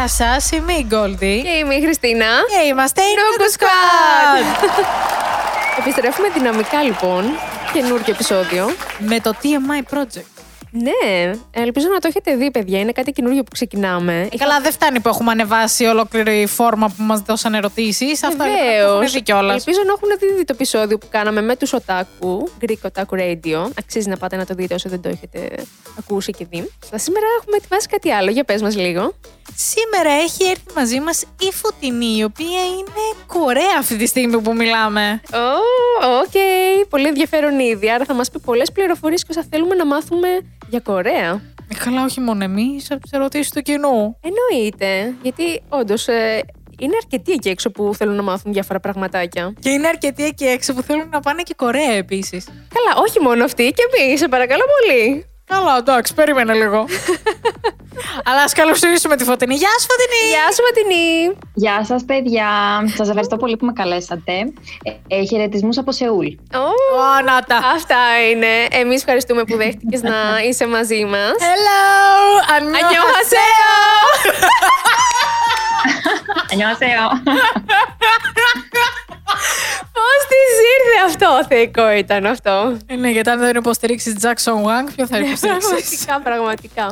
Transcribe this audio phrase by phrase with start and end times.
[0.00, 1.40] Γεια σας, είμαι η Γκόλντι.
[1.42, 2.26] Και είμαι η Χριστίνα.
[2.26, 4.68] Και είμαστε η Νόκο Νόκο Squad.
[5.78, 7.24] Επιστρέφουμε δυναμικά λοιπόν.
[7.72, 8.66] Καινούργιο επεισόδιο.
[8.98, 10.39] Με το TMI Project.
[10.72, 12.78] Ναι, ελπίζω να το έχετε δει, παιδιά.
[12.78, 14.28] Είναι κάτι καινούργιο που ξεκινάμε.
[14.32, 18.22] Ε, Καλά, δεν φτάνει που έχουμε ανεβάσει ολόκληρη φόρμα που μας δώσαν ερωτήσεις.
[18.24, 19.00] Αυτά λοιπόν, Βεβαίως.
[19.00, 19.56] έχουν δει κιόλας.
[19.56, 23.70] Ελπίζω να έχουν δει το επεισόδιο που κάναμε με τους Otaku, Greek Otaku Radio.
[23.78, 25.48] Αξίζει να πάτε να το δείτε όσο δεν το έχετε
[25.98, 26.58] ακούσει και δει.
[26.90, 28.30] Αλλά σήμερα έχουμε ετοιμάσει κάτι άλλο.
[28.30, 29.14] Για πες μας λίγο.
[29.56, 34.54] Σήμερα έχει έρθει μαζί μας η Φωτεινή, η οποία είναι Κορέα αυτή τη στιγμή που
[34.54, 35.20] μιλάμε.
[35.32, 36.32] Ω, οκ.
[36.88, 37.90] Πολύ ενδιαφέρον ήδη.
[37.90, 40.28] Άρα θα μας πει πολλές πληροφορίες και όσα θέλουμε να μάθουμε
[40.70, 41.40] για Κορέα.
[41.68, 44.16] Ε, Καλά, όχι μόνο εμείς, από τις ερωτήσεις του κοινού.
[44.20, 45.14] Εννοείται.
[45.22, 46.06] Γιατί όντως
[46.78, 49.54] είναι αρκετοί εκεί έξω που θέλουν να μάθουν διάφορα πραγματάκια.
[49.58, 52.44] Και είναι αρκετοί εκεί έξω που θέλουν να πάνε και Κορέα επίσης.
[52.44, 55.29] Καλά, όχι μόνο αυτοί και εμείς, σε παρακαλώ πολύ.
[55.50, 56.84] Καλά, εντάξει, περίμενε λίγο.
[58.28, 59.54] Αλλά ας καλωσορίσουμε τη Φωτεινή.
[59.54, 60.28] Γεια σου, Φωτεινή!
[60.28, 61.38] Γεια σου, Φωτεινή!
[61.54, 62.48] Γεια σας, παιδιά.
[62.96, 64.32] Σας ευχαριστώ πολύ που με καλέσατε.
[64.82, 66.26] Ε, ε Χαιρετισμούς από Σεούλ.
[66.52, 66.58] Oh.
[67.74, 67.96] Αυτά
[68.30, 68.46] είναι.
[68.70, 70.14] Εμείς ευχαριστούμε που δέχτηκες να
[70.48, 71.32] είσαι μαζί μας.
[71.38, 72.54] Hello!
[72.56, 73.72] Ανιώχασέο!
[76.52, 77.08] Ανιώχασέο!
[79.96, 84.92] Πώς της ήρθε αυτό, θεϊκό ήταν αυτό; Ε, Ναι, γιατί αν δεν υποστηρίξεις Jackson Wang,
[84.96, 86.86] ποιο θα υποστηρίξεις; Πραγματικά, πραγματικά.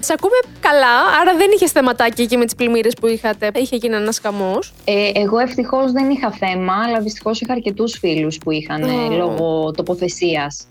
[0.00, 3.50] Σε ακούμε καλά, άρα δεν είχες θεματάκι εκεί με τις πλημμύρες που είχατε.
[3.54, 4.72] Είχε γίνει ένας χαμός.
[4.84, 9.16] Ε, εγώ ευτυχώς δεν είχα θέμα, αλλά δυστυχώς είχα αρκετούς φίλους που είχαν ε, Ω.
[9.16, 10.66] λόγω τοποθεσίας.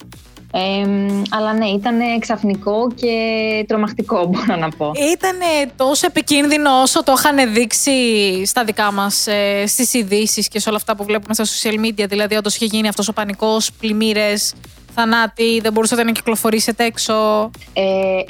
[0.56, 3.14] Ε, μ, αλλά ναι, ήταν ξαφνικό και
[3.68, 4.92] τρομακτικό μπορώ να πω.
[5.14, 5.38] Ήταν
[5.76, 7.92] τόσο επικίνδυνο όσο το είχαν δείξει
[8.46, 12.06] στα δικά μας, ε, στις ειδήσεις και σε όλα αυτά που βλέπουμε στα social media.
[12.10, 14.54] Δηλαδή, όντως είχε γίνει αυτός ο πανικός, πλημμύρες,
[14.96, 17.14] θανάτοι, δεν μπορούσατε να κυκλοφορήσετε έξω.
[17.74, 17.84] Ε,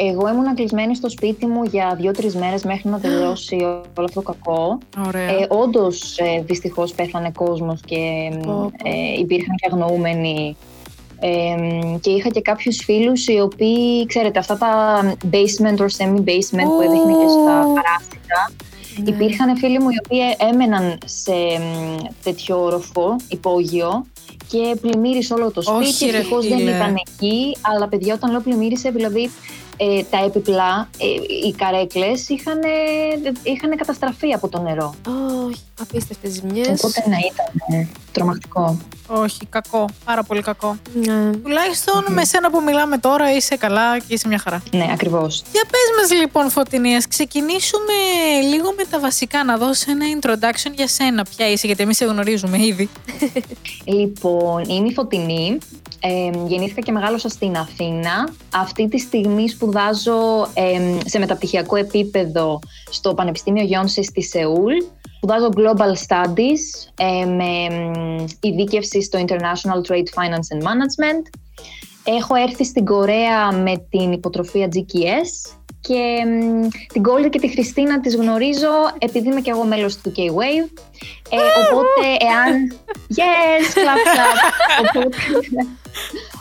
[0.10, 3.56] εγώ ήμουν κλεισμένη στο σπίτι μου για δύο-τρεις μέρες μέχρι να τελειώσει
[3.98, 4.78] όλο αυτό το κακό.
[5.08, 5.30] Ωραία.
[5.30, 7.98] Ε, Όντως, ε, δυστυχώς πέθανε κόσμος και
[8.46, 8.72] Πω, πω.
[8.90, 10.56] ε, υπήρχαν και αγνοούμενοι.
[11.26, 15.02] Ε, και είχα και κάποιους φίλους οι οποίοι, ξέρετε, αυτά τα
[15.32, 17.74] basement or semi-basement που έδειχνε και στα Ω.
[17.74, 18.52] παράθυρα.
[18.98, 19.10] Ναι.
[19.10, 20.20] Υπήρχαν φίλοι μου οι οποίοι
[20.52, 24.06] έμεναν σε μ, τέτοιο όροφο, υπόγειο
[24.48, 25.78] και πλημμύρισε όλο το σπίτι.
[25.80, 26.70] Όχι, ρε Ευτυχώς δεν φίλε.
[26.76, 29.30] ήταν εκεί, αλλά παιδιά όταν λέω πλημμύρισε, δηλαδή
[29.84, 31.06] ε, τα επιπλά, ε,
[31.48, 32.60] οι καρέκλες είχαν,
[33.44, 34.94] είχαν καταστραφεί από το νερό.
[35.48, 36.68] Όχι, απίστευτες ζημιές.
[36.68, 38.78] Οπότε να ήταν ε, τρομακτικό.
[39.08, 39.90] Όχι, κακό.
[40.06, 40.78] Πάρα πολύ κακό.
[40.94, 41.32] Ναι.
[41.32, 44.64] Τουλάχιστον με σένα που μιλάμε τώρα είσαι καλά και είσαι μια χαρά.
[44.72, 45.44] Ναι, ακριβώς.
[45.52, 47.94] Για πες μας λοιπόν Φωτεινή, ας ξεκινήσουμε
[48.50, 51.26] λίγο με τα βασικά, να δώσει ένα introduction για σένα.
[51.36, 52.90] Ποια είσαι, γιατί εμείς σε γνωρίζουμε ήδη.
[53.86, 55.58] Λοιπόν, είμαι η Φωτεινή.
[56.06, 58.30] Ε, γεννήθηκα και μεγάλωσα στην Αθήνα.
[58.54, 62.60] Αυτή τη στιγμή σπουδάζω ε, σε μεταπτυχιακό επίπεδο
[62.90, 64.74] στο Πανεπιστήμιο Γιόνσης στη Σεούλ.
[65.16, 71.24] Σπουδάζω Global Studies ε, με μ, ειδίκευση στο International Trade Finance and Management.
[72.04, 78.00] Έχω έρθει στην Κορέα με την υποτροφία GKS και μ, την Gold και τη Χριστίνα
[78.00, 80.70] τις γνωρίζω επειδή είμαι και εγώ μέλος του K-Wave.
[81.30, 81.38] Ε,
[81.72, 82.78] οπότε, εάν...
[83.16, 84.38] Yes, clap, clap.
[84.82, 85.18] οπότε,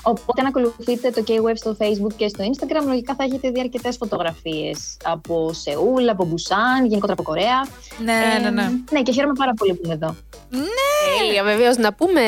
[0.03, 3.97] οπότε, αν ακολουθείτε το K-Wave στο Facebook και στο Instagram, λογικά θα έχετε δει αρκετές
[3.97, 7.67] φωτογραφίες από Σεούλ, από Μπουσάν, γενικότερα από Κορέα.
[8.05, 8.71] ναι, ναι, ναι.
[8.91, 10.17] Ναι, και χαίρομαι πάρα πολύ που είμαι εδώ.
[11.19, 11.77] Τέλεια, βεβαίως.
[11.77, 12.21] Να πούμε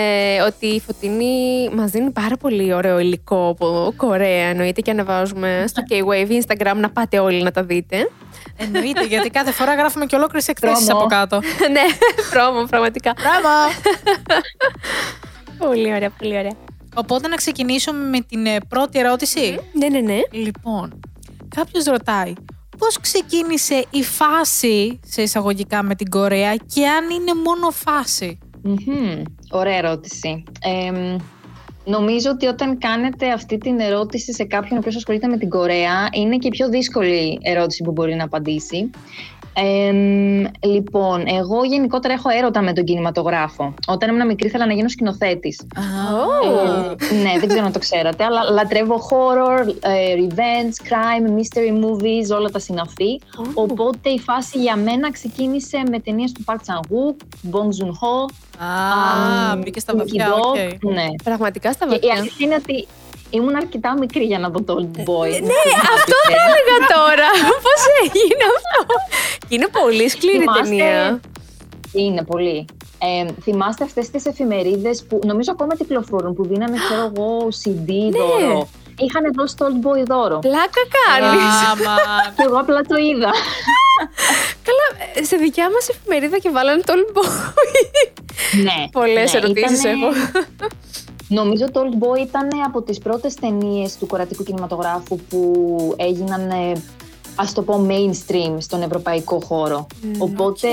[0.47, 4.47] ότι η Φωτεινή μας δίνει πάρα πολύ ωραίο υλικό από Κορέα.
[4.49, 8.09] Εννοείται και ανεβάζουμε στο K-Wave Instagram να πάτε όλοι να τα δείτε.
[8.57, 11.01] Εννοείται, γιατί κάθε φορά γράφουμε και ολόκληρες εκθέσεις Πρόμο.
[11.01, 11.41] από κάτω.
[11.75, 11.83] ναι,
[12.31, 13.13] πρόμο, πραγματικά.
[13.21, 13.49] Μπράβο!
[15.59, 16.53] Πολύ ωραία, πολύ ωραία.
[16.95, 19.59] Οπότε να ξεκινήσουμε με την ε, πρώτη ερώτηση.
[19.73, 20.21] Ναι, ναι, ναι.
[20.31, 21.01] Λοιπόν,
[21.57, 22.33] κάποιος ρωτάει,
[22.79, 29.23] πώς ξεκίνησε η φάση σε εισαγωγικά με την Κορέα και αν είναι μόνο φάση; Μμμ,
[29.51, 30.43] Ωραία ερώτηση.
[30.61, 31.17] Εμ,
[31.85, 36.09] νομίζω ότι όταν κάνετε αυτή την ερώτηση σε κάποιον ο οποίος ασχολείται με την Κορέα,
[36.13, 38.91] είναι και η πιο δύσκολη ερώτηση που μπορεί να απαντήσει.
[39.57, 43.75] Εμ, λοιπόν, εγώ γενικότερα έχω έρωτα με τον κινηματογράφο.
[43.87, 45.61] Όταν ήμουν μικρή ήθελα να γίνω σκηνοθέτης.
[45.77, 52.37] Ε, ναι, δεν ξέρω αν το ξέρατε, αλλά λατρεύω horror, ε, revenge, crime, mystery movies,
[52.37, 53.21] όλα τα συναφή.
[53.55, 57.17] Οπότε η φάση για μένα ξεκίνησε με ταινίες του Park Chan-wook,
[57.53, 60.93] Bong Joon-ho, Α, Μ, μπήκες στα Kim Ki βαθιά, duk, OK.
[60.93, 61.07] Ναι.
[61.25, 62.15] Πραγματικά στα Και η βαθιά.
[62.21, 62.87] αλήθεια είναι ότι
[63.31, 65.29] ήμουν αρκετά μικρή για να δω το Old Boy.
[65.31, 65.61] Ναι,
[65.97, 67.29] αυτό θα έλεγα τώρα.
[67.67, 68.95] Πώς έγινε αυτό;
[69.49, 71.21] Και είναι πολύ σκληρή Θυμάστε- ταινία.
[71.93, 72.65] Είναι πολύ.
[72.99, 78.19] Ε, θυμάστε αυτές τις εφημερίδες που νομίζω ακόμα κυκλοφορούν, που δίνανε, ξέρω εγώ, CD Ναι.
[78.19, 78.69] δώρο.
[78.99, 80.39] Είχαν δώσει το Old Boy δώρο.
[80.39, 81.43] Πλάκα κάνεις.
[81.73, 81.97] Άμα.
[82.37, 83.31] Και εγώ απλά το είδα.
[84.67, 88.11] Καλά, ε, σε δικιά μας εφημερίδα και βάλανε το Old Boy.
[88.63, 88.85] Ναι.
[88.93, 90.13] Πολλές ναι, ερωτήσεις ήτανε- έχω.
[91.29, 96.83] Νομίζω το Old Boy ήταν από τις πρώτες ταινίες του κορατικού κινηματογράφου που έγιναν, ε,
[97.37, 99.87] ας το πω, mainstream στον ευρωπαϊκό χώρο.
[100.19, 100.69] Οπότε,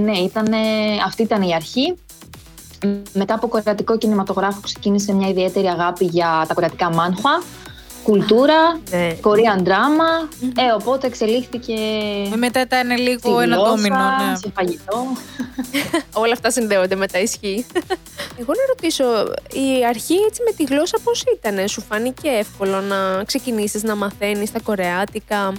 [0.00, 0.58] ναι, ήτανε,
[1.06, 1.94] αυτή ήταν η αρχή.
[3.12, 7.42] Μετά από κορατικό κινηματογράφο ξεκίνησε μια ιδιαίτερη αγάπη για τα κορατικά μάνχα,
[8.10, 9.16] κουλτούρα, Ναι.
[9.22, 10.28] Korean drama.
[10.42, 11.74] Ε, οπότε εξελίχθηκε
[12.36, 13.96] Μετά ήταν στη λίγο ένα γλώσσα, ντόμινο.
[13.96, 14.36] Ναι.
[14.36, 15.06] σε φαγητό.
[16.22, 17.66] Όλα αυτά συνδέονται με τα ισχύ.
[18.38, 19.04] Εγώ να ρωτήσω,
[19.52, 24.52] η αρχή έτσι με τη γλώσσα πώς ήταν, σου φάνηκε εύκολο να ξεκινήσεις να μαθαίνεις
[24.52, 25.52] τα κορεάτικα,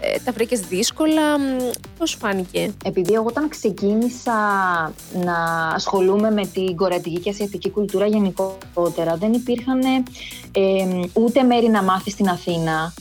[0.00, 1.42] ε, τα βρήκες δύσκολα, μ,
[1.98, 4.32] πώς σου φάνηκε; Επειδή εγώ όταν ξεκίνησα
[5.24, 10.02] να ασχολούμαι με την κορεατική και ασιατική κουλτούρα γενικότερα, δεν υπήρχαν ε,
[10.52, 12.92] ε, ούτε μέρη να μάθεις στην Αθήνα.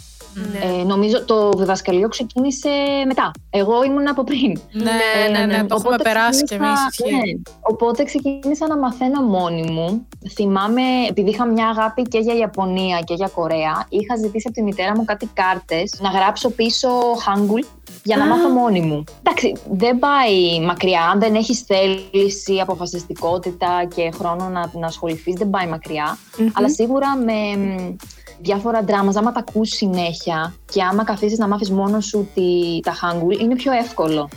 [0.52, 0.80] Ναι.
[0.80, 2.70] Ε, νομίζω το διδασκαλείο ξεκίνησε
[3.08, 3.32] μετά.
[3.50, 4.60] Εγώ ήμουν από πριν.
[4.72, 4.92] Ναι,
[5.40, 6.68] ναι, ναι, το έχουμε Οπότε περάσει κι εμείς.
[6.90, 7.34] ξεκίνησα- ισχύει.
[7.36, 7.42] ναι.
[7.62, 10.08] Οπότε ξεκίνησα να μαθαίνω μόνη μου.
[10.34, 14.62] Θυμάμαι, επειδή είχα μια αγάπη και για Ιαπωνία και για Κορέα, είχα ζητήσει από τη
[14.64, 16.90] μητέρα μου κάτι κάρτες να γράψω πίσω
[17.26, 17.66] Hangul
[18.04, 18.28] για να Α.
[18.28, 19.04] μάθω μόνη μου.
[19.24, 21.02] Εντάξει, δεν πάει μακριά.
[21.14, 26.18] Αν δεν έχεις θέληση, αποφασιστικότητα και χρόνο να, να ασχοληθείς, δεν πάει μακριά.
[26.38, 26.48] Μμμ.
[26.54, 27.96] Αλλά σίγουρα με μ,
[28.40, 32.94] διάφορα ντράμα, άμα τα ακούς συνέχεια και άμα καθίσεις να μάθεις μόνος σου τη, τα
[32.94, 34.30] Hangul, είναι πιο εύκολο.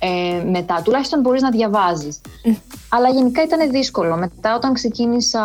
[0.00, 2.20] Ε, μετά, τουλάχιστον μπορείς να διαβάζεις.
[2.90, 4.16] Αλλά γενικά ήταν δύσκολο.
[4.16, 5.42] Μετά όταν ξεκίνησα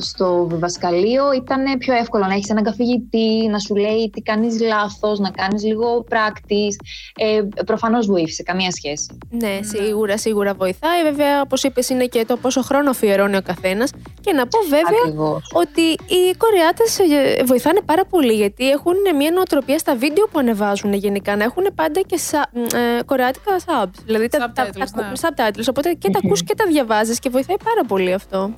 [0.00, 5.18] στο βιβασκαλείο ήταν πιο εύκολο να έχεις έναν καθηγητή, να σου λέει τι κάνεις λάθος,
[5.18, 6.76] να κάνεις λίγο practice.
[7.16, 9.18] Ε, προφανώς βοήθησε, καμία σχέση.
[9.30, 11.02] Ναι, σίγουρα, σίγουρα βοηθάει.
[11.02, 13.90] Βέβαια, όπως είπες, είναι και το πόσο χρόνο αφιερώνει ο καθένας.
[14.20, 15.50] Και να πω βέβαια Ακριβώς.
[15.52, 20.92] ότι οι Κορεάτες ε, βοηθάνε πάρα πολύ γιατί έχουν μια νοοτροπία στα βίντεο που ανεβάζουν
[20.92, 22.42] γενικά να έχουν πάντα και σα, μ,
[22.74, 24.02] ε, κορεάτικα subs.
[24.04, 25.12] Δηλαδή τα, τα, Subtitles, τα, ναι.
[25.20, 25.64] subtitles.
[25.68, 28.52] Οπότε και τα ακούς και τα διαβάζεις και βοηθάει πάρα πολύ αυτό.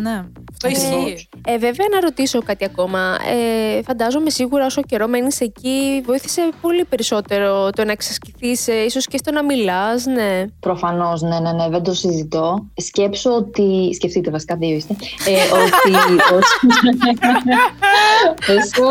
[0.00, 1.12] Ναι, αυτό Ακριβώς.
[1.12, 1.28] ισχύει.
[1.44, 3.16] Ε, βέβαια, να ρωτήσω κάτι ακόμα.
[3.78, 9.06] Ε, φαντάζομαι σίγουρα όσο καιρό μένεις εκεί, βοήθησε πολύ περισσότερο το να εξασκηθείς, ε, ίσως
[9.06, 10.44] και στο να μιλάς, ναι.
[10.60, 12.66] Προφανώς, ναι, ναι, ναι, δεν το συζητώ.
[12.76, 13.94] Σκέψω ότι.
[13.94, 14.96] Σκεφτείτε, βασικά δύο είστε.
[15.26, 15.92] Ε, ότι.
[18.58, 18.84] όσο,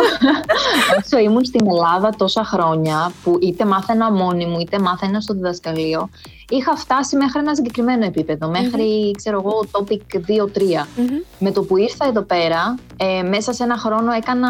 [1.03, 6.09] όσο ήμουν στην Ελλάδα τόσα χρόνια, που είτε μάθαινα μόνη μου, είτε μάθαινα στο διδασκαλείο,
[6.49, 8.49] είχα φτάσει μέχρι ένα συγκεκριμένο επίπεδο.
[8.49, 10.85] Μέχρι, ξέρω εγώ, topic 2-3.
[10.95, 11.07] Μμμ.
[11.39, 14.49] Με το που ήρθα εδώ πέρα, ε, μέσα σε ένα χρόνο έκανα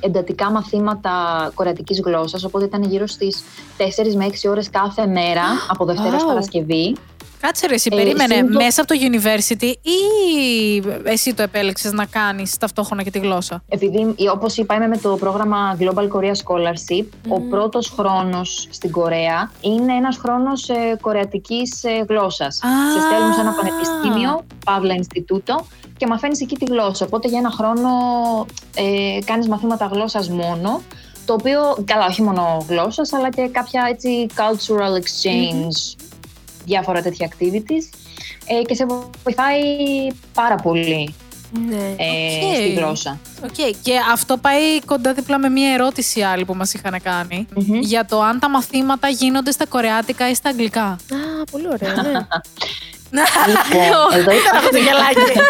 [0.00, 1.10] εντατικά μαθήματα
[1.54, 3.44] κορεατικής γλώσσας, οπότε ήταν γύρω στις
[3.76, 6.26] 4 με 6 ώρες κάθε μέρα, από Δευτέρα ως Wow.
[6.26, 6.96] Παρασκευή.
[7.40, 9.98] Κάτσε ρε, εσύ Ε, περίμενε συν το- μέσα από το university ή
[11.04, 14.96] εσύ το επέλεξες να κάνεις ταυτόχρονα και τη γλώσσα; Επειδή, ε, όπως είπα, είμαι με
[14.96, 21.84] το πρόγραμμα Global Korea Scholarship, ο πρώτος χρόνος στην Κορέα είναι ένας χρόνος ε, κορεατικής
[21.84, 22.60] ε, γλώσσας.
[22.62, 22.68] Α.
[22.92, 25.66] Σε στέλνουν σε ένα πανεπιστήμιο, Παύλα Ινστιτούτο,
[26.00, 27.04] και μαθαίνεις εκεί τη γλώσσα.
[27.04, 27.90] Οπότε για ένα χρόνο
[28.74, 30.82] ε, κάνεις μαθήματα γλώσσας μόνο,
[31.24, 35.96] το οποίο, καλά, όχι μόνο γλώσσας, αλλά και κάποια έτσι cultural exchange,
[36.64, 37.98] διάφορα τέτοια activities.
[38.46, 38.86] Ε, και σε
[39.24, 39.60] βοηθάει
[40.34, 41.14] πάρα πολύ
[41.68, 41.76] Ναι.
[41.76, 42.54] ε, Οκ.
[42.54, 43.18] στη γλώσσα.
[43.44, 47.46] Οκ, Και αυτό πάει κοντά δίπλα με μια ερώτηση άλλη που μας είχαν κάνει.
[47.54, 47.78] Μμμ.
[47.80, 50.84] Για το αν τα μαθήματα γίνονται στα κορεάτικα ή στα αγγλικά.
[50.84, 50.96] Α,
[51.50, 52.10] πολύ ωραία, ναι.
[53.10, 55.40] Λοιπόν, εδώ Ήταν αυτό το γελάκι.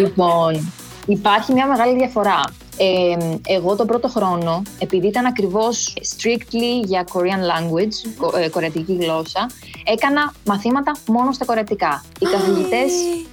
[0.00, 0.72] Λοιπόν,
[1.06, 2.40] υπάρχει μια μεγάλη διαφορά.
[2.76, 3.16] Ε,
[3.54, 9.46] εγώ τον πρώτο χρόνο, επειδή ήταν ακριβώς strictly για Korean language, κο- ε, κορεατική γλώσσα,
[9.84, 12.04] έκανα μαθήματα μόνο στα κορεατικά.
[12.18, 12.92] Οι καθηγητές,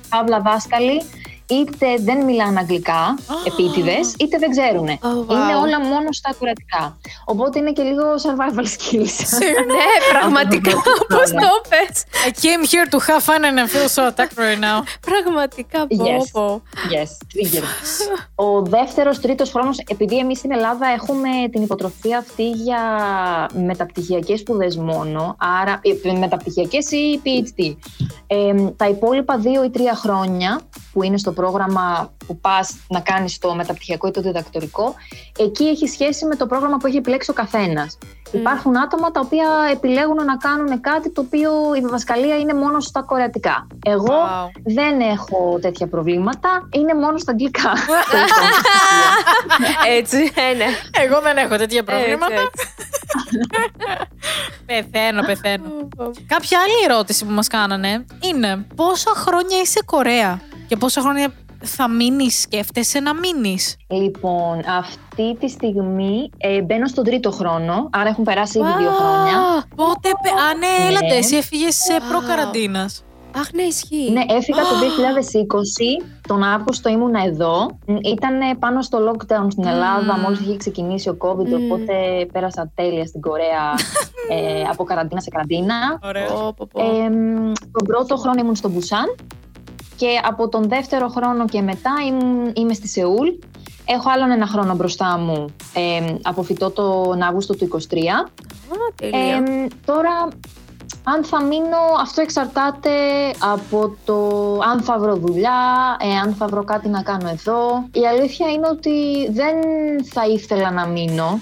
[0.09, 1.01] παύλα δάσκαλοι,
[1.49, 4.87] είτε δεν μιλάνε αγγλικά, επίτηδες, είτε δεν ξέρουν.
[4.87, 4.91] Oh,
[5.31, 5.33] wow.
[5.33, 6.97] Είναι όλα μόνο στα κορεατικά.
[7.25, 9.17] Οπότε είναι και λίγο survival skills.
[9.75, 9.87] ναι,
[10.19, 11.41] πραγματικά, Αυτό το πώς πράγμα.
[11.41, 12.03] το πες.
[12.27, 14.77] I came here to have fun and I feel so attacked right now.
[15.09, 16.27] Πραγματικά, πω, Yes.
[16.31, 16.61] πω.
[16.93, 17.63] Yes, trigger.
[18.35, 22.79] Ο δεύτερος, τρίτος χρόνος, επειδή εμείς στην Ελλάδα έχουμε την υποτροφία αυτή για
[23.65, 27.75] μεταπτυχιακές σπουδές μόνο, άρα ε, μεταπτυχιακές ή PhD.
[28.27, 30.59] Ε, τα υπόλοιπα δύο ή τρία χρόνια
[30.93, 34.93] που είναι στο πρόγραμμα που πας να κάνεις το μεταπτυχιακό ή το διδακτορικό,
[35.39, 37.97] εκεί έχει σχέση με το πρόγραμμα που έχει επιλέξει ο καθένας.
[38.31, 43.01] Υπάρχουν άτομα τα οποία επιλέγουν να κάνουν κάτι το οποίο η διδασκαλία είναι μόνο στα
[43.01, 43.67] κορεατικά.
[43.85, 44.61] Εγώ Wow.
[44.63, 47.71] δεν έχω τέτοια προβλήματα, είναι μόνο στα αγγλικά.
[49.97, 50.65] Έτσι, ε, ναι.
[51.03, 52.41] Εγώ δεν έχω τέτοια προβλήματα.
[52.41, 52.67] Έτσι,
[54.65, 55.63] Πεθαίνω, πεθαίνω.
[56.07, 56.25] έτσι.
[56.27, 61.33] Κάποια άλλη ερώτηση που μας κάνανε είναι πόσα χρόνια είσαι Κορέα; Και πόσα χρόνια
[61.63, 68.09] θα μείνεις, σκέφτεσαι να μείνεις; Λοιπόν, αυτή τη στιγμή ε, μπαίνω στον τρίτο χρόνο, άρα
[68.09, 69.37] έχουν περάσει ήδη δύο χρόνια.
[69.75, 70.09] Πότε.
[70.23, 71.05] πε- Α, ναι, έλατε.
[71.07, 71.15] Ναι.
[71.15, 72.01] Εσύ έφυγες Wow.
[72.09, 73.03] προ-καραντίνας.
[73.37, 74.11] Αχ, ναι, ισχύει.
[74.11, 77.79] Ναι, έφυγα το 2020, τον Αύγουστο ήμουν εδώ.
[78.03, 80.21] Ήταν πάνω στο lockdown στην Ελλάδα, Μμμ.
[80.21, 81.71] μόλις είχε ξεκινήσει ο COVID, Μμμ.
[81.71, 81.93] οπότε
[82.31, 83.65] πέρασα τέλεια στην Κορέα
[84.35, 85.99] ε, από καραντίνα σε καραντίνα.
[86.03, 86.25] Ωραία.
[86.25, 86.81] Πω, πω, πω.
[86.81, 87.09] Ε,
[87.71, 89.15] τον πρώτο χρόνο ήμουν στο Μπουσάν
[89.99, 93.27] και από τον δεύτερο χρόνο και μετά ήμουν, είμαι στη Σεούλ.
[93.85, 95.45] Έχω άλλον ένα χρόνο μπροστά μου.
[95.73, 97.75] Ε, αποφυτώ τον Αύγουστο του 23.
[97.77, 98.29] Α,
[98.95, 99.19] τέλεια.
[99.19, 100.27] Ε, τώρα,
[101.03, 102.89] αν θα μείνω, αυτό εξαρτάται
[103.53, 104.15] από το
[104.71, 105.61] αν θα βρω δουλειά,
[106.01, 107.87] ε, αν θα βρω κάτι να κάνω εδώ.
[107.91, 109.55] Η αλήθεια είναι ότι δεν
[110.05, 111.39] θα ήθελα να μείνω,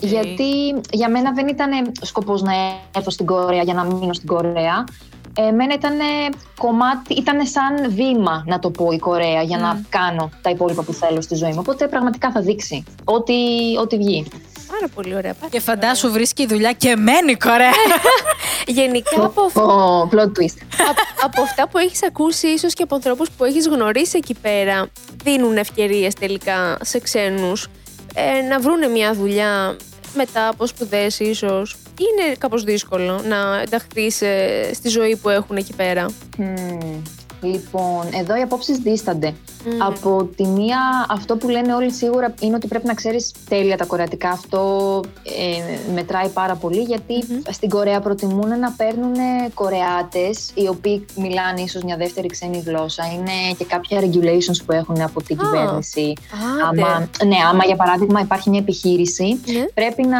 [0.00, 2.52] γιατί για μένα δεν ήταν σκοπός να
[2.96, 4.84] έρθω στην Κορέα για να μείνω στην Κορέα.
[5.46, 5.96] Εμένα ήταν
[6.58, 9.80] κομμάτι, ήταν σαν βήμα να το πω η Κορέα για να Μμ.
[9.88, 11.56] κάνω τα υπόλοιπα που θέλω στη ζωή μου.
[11.58, 13.34] Οπότε πραγματικά θα δείξει ό,τι,
[13.80, 14.26] ό,τι βγει.
[14.72, 15.34] Πάρα πολύ ωραία.
[15.34, 17.56] πάρα Και πολύ φαντάσου βρίσκει δουλειά και μένει Κορέα.
[17.56, 17.70] ωραία.
[18.82, 20.56] Γενικά από, αυ- Ο plot twist.
[20.88, 24.86] απ- από αυτά που έχεις ακούσει, ίσως και από ανθρώπους που έχεις γνωρίσει εκεί πέρα,
[25.24, 27.68] δίνουν ευκαιρίες τελικά σε ξένους
[28.14, 29.76] ε, να βρούνε μια δουλειά
[30.14, 35.74] μετά από σπουδές ίσως; Είναι κάπως δύσκολο να ενταχθείς ε, στη ζωή που έχουν εκεί
[35.74, 36.06] πέρα.
[36.36, 37.02] Μμμ.
[37.42, 39.34] Λοιπόν, εδώ οι απόψεις δίστανται.
[39.64, 39.82] Μμμ.
[39.82, 43.84] Από τη μία, αυτό που λένε όλοι σίγουρα είναι ότι πρέπει να ξέρεις τέλεια τα
[43.84, 44.30] κορεατικά.
[44.30, 47.38] Αυτό ε, μετράει πάρα πολύ, γιατί Μμμ.
[47.50, 49.14] στην Κορέα προτιμούν να παίρνουν
[49.54, 53.04] Κορεάτες, οι οποίοι μιλάνε ίσως μια δεύτερη ξένη γλώσσα.
[53.14, 56.12] Είναι και κάποια regulations που έχουν από την Α, κυβέρνηση.
[56.70, 56.82] Άντε.
[56.82, 59.64] Άμα, ναι, άμα για παράδειγμα υπάρχει μια επιχείρηση Ναι.
[59.74, 60.18] πρέπει να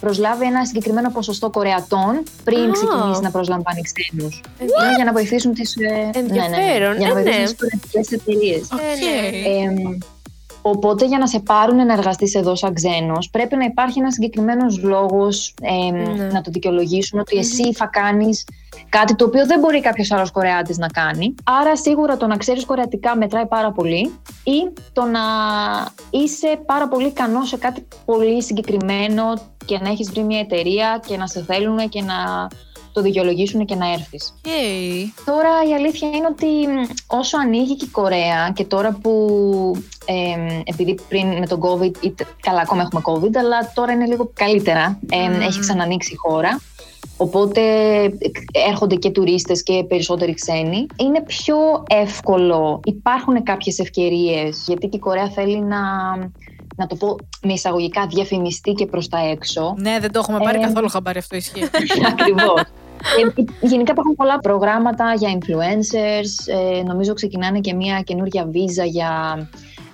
[0.00, 2.72] προσλάβει ένα συγκεκριμένο ποσοστό Κορεατών πριν Α.
[2.72, 4.40] ξεκινήσει να προσλαμβάνει ξένους.
[4.58, 4.62] What?
[4.62, 5.74] Είναι για να βοηθήσουν τις.
[6.12, 6.96] Ενδιαφέρον.
[6.98, 7.44] για να Ε, βοηθήσουν ναι.
[7.44, 8.55] τις κορεατικές εταιρείες.
[8.72, 8.80] Οκ.
[8.80, 9.96] ναι.
[10.62, 14.82] οπότε για να σε πάρουν να εργαστείς εδώ σαν ξένος πρέπει να υπάρχει ένας συγκεκριμένος
[14.82, 16.24] λόγος Ναι.
[16.32, 18.44] να το δικαιολογήσουν ότι εσύ θα κάνεις
[18.88, 21.34] κάτι το οποίο δεν μπορεί κάποιος άλλος Κορεάτης να κάνει.
[21.60, 24.12] Άρα σίγουρα το να ξέρεις κορεατικά μετράει πάρα πολύ
[24.44, 25.20] ή το να
[26.10, 29.22] είσαι πάρα πολύ ικανός σε κάτι πολύ συγκεκριμένο
[29.64, 32.14] και να έχεις βρει μια εταιρεία και να σε θέλουν και να
[32.96, 34.34] το δικαιολογήσουν και να έρθεις.
[34.36, 34.52] Οκ.
[35.24, 39.12] Τώρα η αλήθεια είναι ότι μ, όσο ανοίγει και η Κορέα και τώρα που
[40.04, 44.30] ε, επειδή πριν με τον COVID, είτε- καλά ακόμα έχουμε COVID, αλλά τώρα είναι λίγο
[44.34, 45.40] καλύτερα, ε, Μμμ.
[45.40, 46.60] έχει ξανανοίξει η χώρα.
[47.16, 47.60] Οπότε
[48.04, 48.10] ε,
[48.68, 50.86] έρχονται και τουρίστες και περισσότεροι ξένοι.
[50.96, 51.56] Είναι πιο
[51.88, 55.78] εύκολο, υπάρχουν κάποιες ευκαιρίες, γιατί και η Κορέα θέλει να,
[56.76, 59.74] να το πω με εισαγωγικά διαφημιστεί και προς τα έξω.
[59.78, 61.62] Ναι, δεν το έχουμε πάρει Ε, καθόλου χαμπάρι αυτό ισχύει.
[62.12, 62.62] Ακριβώς.
[63.00, 66.54] Ε, γενικά υπάρχουν πολλά προγράμματα για influencers.
[66.78, 69.10] Ε, νομίζω ξεκινάνε και μια καινούργια βίζα για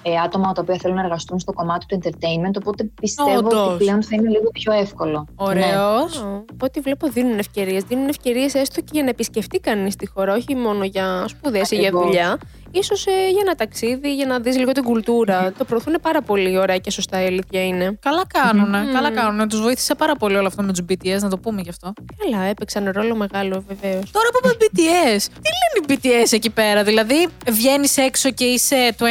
[0.03, 2.55] ε, άτομα τα οποία θέλουν να εργαστούν στο κομμάτι του entertainment.
[2.61, 3.69] Οπότε πιστεύω Όντως.
[3.69, 5.27] ότι πλέον θα είναι λίγο πιο εύκολο.
[5.29, 5.45] Ναι.
[5.47, 6.17] Ωραίος.
[6.23, 7.83] Α, Από ό,τι βλέπω δίνουν ευκαιρίες.
[7.83, 11.75] Δίνουν ευκαιρίες έστω και για να επισκεφτεί κανείς τη χώρα, όχι μόνο για σπουδές ή
[11.77, 12.07] για Ακριβώς.
[12.07, 12.39] δουλειά.
[12.73, 15.53] Ίσως ε, για ένα ταξίδι, για να δεις λίγο την κουλτούρα.
[15.59, 17.99] Το προωθούν πάρα πολύ ωραία και σωστά η αλήθεια είναι.
[18.03, 18.79] Καλά κάνουνε.
[18.83, 18.93] Μμμ.
[18.93, 19.47] Καλά κάνουνε.
[19.47, 21.93] Τους βοήθησε πάρα πολύ όλο αυτό με τους BTS, να το πούμε γι' αυτό.
[22.17, 24.11] Καλά, έπαιξαν ρόλο μεγάλο βεβαίως.
[24.11, 28.95] Τώρα που είπαμε BTS, τι λένε οι BTS εκεί πέρα, Δηλαδή, βγαίνεις έξω και είσαι
[28.99, 29.05] 24-7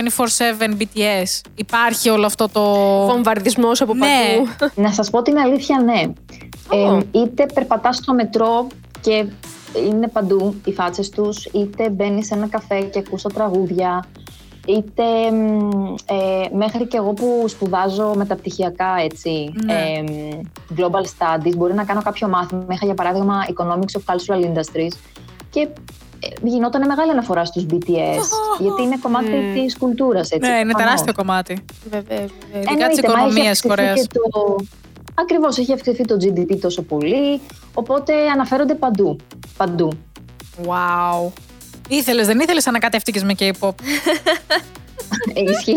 [0.80, 1.41] BTS.
[1.56, 2.62] Υπάρχει όλο αυτό το.
[3.06, 4.08] Βομβαρδισμός από Ναι.
[4.58, 4.72] παντού.
[4.75, 6.01] Να σας πω την αλήθεια, ναι.
[6.77, 6.98] Ω.
[6.98, 8.68] Ε, είτε περπατάς στο μετρό
[9.01, 9.25] και
[9.88, 14.06] είναι παντού οι φάτσες τους, είτε μπαίνεις σε ένα καφέ και ακούς τα τραγούδια,
[14.68, 15.70] είτε μ,
[16.06, 19.74] ε, μέχρι και εγώ που σπουδάζω μεταπτυχιακά έτσι, Ναι.
[19.74, 20.04] ε,
[20.78, 24.96] global studies, μπορεί να κάνω κάποιο μάθημα, είχα για παράδειγμα economics of cultural industries
[25.50, 25.60] και
[26.20, 28.24] ε, γινόταν μεγάλη αναφορά στους BTS,
[28.60, 29.54] γιατί είναι κομμάτι Μμ.
[29.54, 30.50] της κουλτούρας, έτσι.
[30.50, 30.84] ναι, είναι προφανώς.
[30.86, 31.63] τεράστιο κομμάτι.
[31.90, 32.32] Βεβαίως.
[32.56, 34.01] Ειδικά της Εννοείται, μα έχει οικονομίας αυξηθεί Κορέας.
[34.01, 34.56] και Το...
[35.22, 37.42] Ακριβώς, έχει αυξηθεί το GDP τόσο πολύ,
[37.74, 39.16] οπότε αναφέρονται παντού.
[39.58, 39.92] Παντού.
[40.66, 41.32] Wow.
[41.88, 43.72] Ήθελες, δεν ήθελες να ανακατεύτηκες με K-pop.
[45.34, 45.74] Ε, Ισχύει.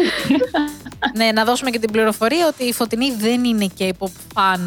[1.16, 4.58] ναι, να δώσουμε και την πληροφορία ότι η Φωτεινή δεν είναι K-pop fan.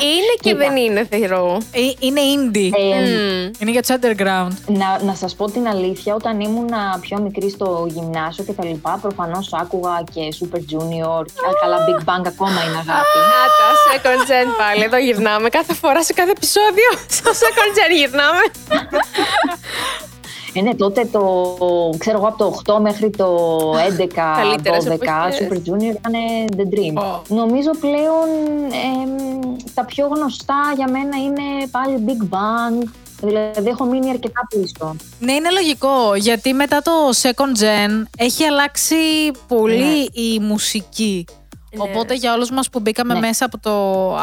[0.00, 0.56] Είναι και Κοίτα.
[0.56, 1.58] δεν είναι θεωρώ.
[1.72, 2.70] Ε, είναι indie.
[2.78, 3.50] Ε, Μμμ.
[3.58, 4.52] Είναι για τους underground.
[4.66, 6.68] να, να σας πω την αλήθεια, όταν ήμουν
[7.00, 12.00] πιο μικρή στο γυμνάσιο και τα λοιπά, προφανώς άκουγα και Super Junior, και καλά Big
[12.04, 13.18] Bang ακόμα είναι αγάπη.
[13.44, 14.82] Άτα, second gen πάλι.
[14.82, 15.48] Εδώ γυρνάμε.
[15.48, 16.88] Κάθε φορά σε κάθε επεισόδιο.
[17.18, 18.42] Στο second gen γυρνάμε.
[20.52, 21.20] Ε, ναι, τότε το,
[21.98, 23.36] ξέρω εγώ, από το 8 μέχρι το
[23.70, 25.38] 11, Καλύτερες 12, εποχές.
[25.40, 26.12] Super Junior ήταν
[26.56, 27.02] the dream.
[27.02, 27.22] Ω.
[27.28, 28.28] Νομίζω πλέον
[29.02, 32.88] εμ, τα πιο γνωστά για μένα είναι πάλι Big Bang,
[33.22, 34.96] Δηλαδή έχω μείνει αρκετά πίσω.
[35.18, 36.14] Ναι, είναι λογικό.
[36.16, 38.94] Γιατί μετά το second gen έχει αλλάξει
[39.48, 40.22] πολύ Ναι.
[40.22, 41.24] η μουσική.
[41.76, 41.82] Ναι.
[41.82, 43.20] Οπότε για όλους μας που μπήκαμε Ναι.
[43.20, 43.70] μέσα από, το,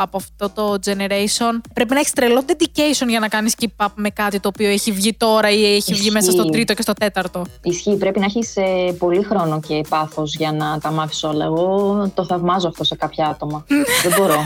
[0.02, 4.10] από αυτό το generation πρέπει να έχεις τρελό dedication για να κάνεις keep up με
[4.10, 6.12] κάτι το οποίο έχει βγει τώρα ή έχει βγει Ισχύει.
[6.12, 7.46] μέσα στο τρίτο και στο τέταρτο.
[7.62, 8.54] Ισχύει, πρέπει να έχεις
[8.98, 11.46] πολύ χρόνο και πάθος για να τα μάθεις όλα.
[11.46, 13.66] Εγώ το θαυμάζω αυτό σε κάποια άτομα.
[14.04, 14.46] Δεν μπορώ.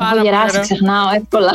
[0.00, 0.60] Έχω πολύ γεράσει, ωραίο.
[0.62, 1.52] ξεχνάω εύκολα.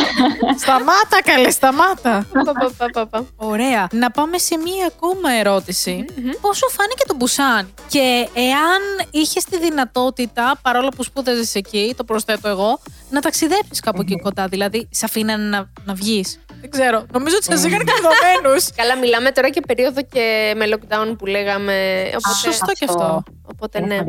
[0.60, 2.26] Σταμάτα καλέ, σταμάτα.
[2.34, 3.26] Πα, πα, πα, πα, πα.
[3.36, 3.88] Ωραία.
[3.92, 6.06] Να πάμε σε μία ακόμα ερώτηση.
[6.42, 8.82] Πώς σου φάνηκε το Μπουσάν; Και εάν
[9.12, 14.48] είχες τη δυνατότητα, παρόλο που σπούδαζες εκεί, το προσθέτω εγώ, να ταξιδέψεις κάπου εκεί κοντά.
[14.48, 17.06] Δηλαδή, σε αφήνανε να, να βγεις; Δεν ξέρω.
[17.12, 18.60] Νομίζω ότι σας είχαν καθομένου.
[18.76, 22.04] Καλά, μιλάμε τώρα και περίοδο και με lockdown που λέγαμε.
[22.08, 23.24] Οπότε, Σωστό και αυτό.
[23.52, 24.04] οπότε Είναι ναι.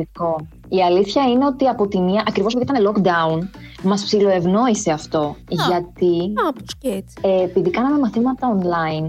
[0.69, 0.75] Σημαντικό.
[0.75, 3.47] Η αλήθεια είναι ότι από τη μία, ακριβώς επειδή ήταν lockdown,
[3.83, 5.35] μας ψιλοευνόησε αυτό.
[5.47, 7.15] Γιατί Α, πώ και έτσι.
[7.21, 9.07] ε, επειδή κάναμε μαθήματα online,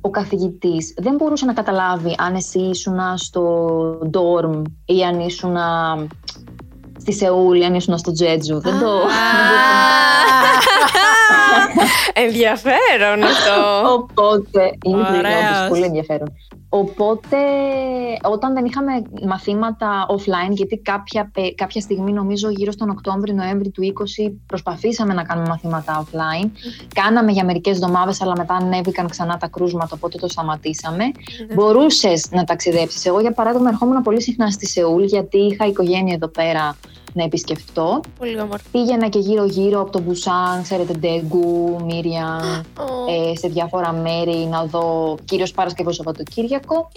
[0.00, 3.78] ο καθηγητής δεν μπορούσε να καταλάβει αν εσύ ήσουν στο
[4.12, 5.56] dorm ή αν ήσουν
[6.98, 8.60] στη Σεούλ ή αν ήσουν στο Τζέτζου.
[8.60, 8.86] Δεν το...
[12.24, 13.92] Ενδιαφέρον αυτό.
[13.92, 14.70] Οπότε.
[14.84, 15.58] Είναι Ωραίος.
[15.58, 16.28] πολύ, πολύ ενδιαφέρον.
[16.68, 17.36] Οπότε,
[18.22, 23.82] όταν δεν είχαμε μαθήματα offline, γιατί κάποια, πε- κάποια στιγμή, νομίζω γύρω στον Οκτώβριο-Νοέμβρη του
[23.82, 26.50] 20, προσπαθήσαμε να κάνουμε μαθήματα offline.
[26.94, 31.04] Κάναμε για μερικές εβδομάδες, αλλά μετά ανέβηκαν ξανά τα κρούσματα, οπότε το σταματήσαμε.
[31.54, 33.06] Μπορούσες να ταξιδέψεις.
[33.06, 36.76] Εγώ, για παράδειγμα, ερχόμουν πολύ συχνά στη Σεούλ, γιατί είχα οικογένεια εδώ πέρα
[37.12, 38.00] να επισκεφτώ.
[38.18, 38.68] Πολύ όμορφο.
[38.72, 44.64] Πήγαινα και γύρω-γύρω από τον Μπουσάν, ξέρετε, Ντέγκου, Μίριανγκ, Ω, ε, σε διάφορα μέρη να
[44.64, 46.57] δω κυρίως Παρασκευοσαββατοκύριακο.
[46.66, 46.96] Οκ.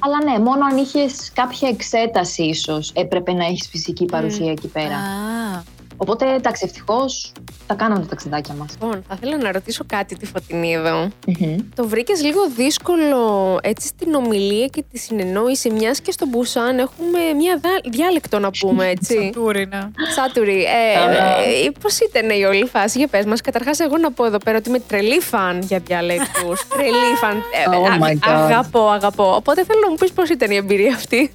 [0.00, 4.96] Αλλά ναι, μόνο αν είχες κάποια εξέταση ίσως έπρεπε να έχεις φυσική παρουσία εκεί πέρα.
[4.96, 5.62] Α,
[6.00, 7.32] Οπότε εντάξει, ευτυχώς
[7.66, 8.66] τα κάναμε τα ταξιδάκια μας.
[8.70, 11.08] Λοιπόν, θα ήθελα να ρωτήσω κάτι τη Φωτεινή εδώ.
[11.26, 11.56] Μμμ.
[11.74, 17.18] Το βρήκες λίγο δύσκολο έτσι στην ομιλία και τη συνεννόηση, μιας και στο Μπουσάν έχουμε
[17.36, 19.90] μια δα- διάλεκτο να πούμε έτσι; Τούρινα.
[20.14, 23.40] Σάτουρι, ε, ε, πώς ήταν η όλη φάση, για πες μας.
[23.40, 26.66] Καταρχάς, εγώ να πω εδώ πέρα ότι είμαι τρελή φαν για διαλέκτους.
[26.74, 27.36] τρελή φαν.
[27.36, 28.18] Ε, Oh my God.
[28.32, 29.34] Αγαπώ, αγαπώ.
[29.34, 31.30] Οπότε θέλω να μου πεις πώς ήταν η εμπειρία αυτή.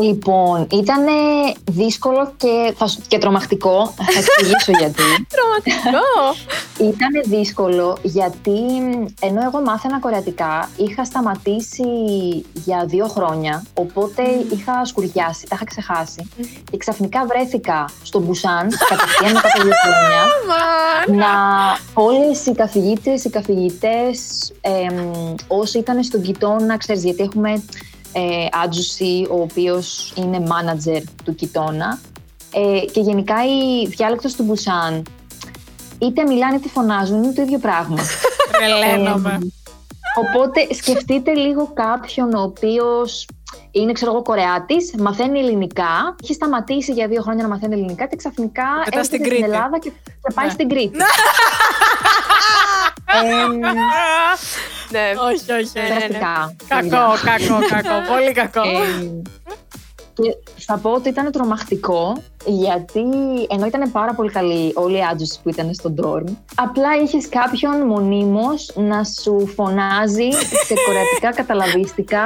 [0.00, 1.04] Λοιπόν, ήταν
[1.70, 3.94] δύσκολο και, θα σου- και τρομακτικό.
[3.96, 5.02] Θα εξηγήσω γιατί.
[5.34, 6.06] Τρομακτικό.
[6.78, 8.58] Ήταν δύσκολο γιατί
[9.20, 11.84] ενώ εγώ μάθαινα κορεατικά, είχα σταματήσει
[12.52, 16.28] για δύο χρόνια, οπότε είχα σκουριάσει, τα είχα ξεχάσει.
[16.70, 20.22] Και ξαφνικά βρέθηκα στο Μπουσάν, κατευθείαν μετά από δύο χρόνια,
[21.24, 21.32] να
[21.94, 24.18] όλες οι καθηγήτες, οι καθηγητές,
[24.60, 27.62] εμ, όσοι ήταν στον κοιτώνα, ξέρεις, γιατί έχουμε
[28.12, 31.98] ε, άτζουση, ο οποίος είναι manager του κοιτώνα,
[32.54, 35.02] ε, και γενικά η διάλεκτος του Μπουσάν
[35.98, 37.96] είτε μιλάνε είτε φωνάζουν, είναι το ίδιο πράγμα.
[38.52, 39.38] Τρελαίνομαι.
[39.42, 39.46] Ε,
[40.18, 43.26] οπότε σκεφτείτε λίγο κάποιον ο οποίος
[43.70, 48.16] είναι, ξέρω εγώ, Κορεάτης, μαθαίνει ελληνικά, έχει σταματήσει για δύο χρόνια να μαθαίνει ελληνικά και
[48.16, 49.42] ξαφνικά Μετά στην έρχεται στην Κρήτη.
[49.44, 50.52] Ελλάδα και, και πάει Ναι.
[50.52, 50.96] στην Κρήτη.
[53.16, 53.58] Εμ,
[54.90, 55.12] ναι.
[55.18, 55.70] όχι, όχι.
[55.74, 55.94] Ναι, ναι, ναι.
[55.94, 56.56] Περαστικά.
[56.68, 58.12] Κακό, κακό, κακό.
[58.12, 58.62] Πολύ κακό.
[58.62, 59.22] Εμ,
[60.14, 63.00] και θα πω ότι ήταν τρομακτικό γιατί
[63.48, 67.86] ενώ ήταν πάρα πολύ καλοί όλοι οι άντζους που ήταν στον dorm απλά είχες κάποιον
[67.86, 70.30] μονίμως να σου φωνάζει
[70.66, 72.22] σε κορεατικά καταλαβίστικα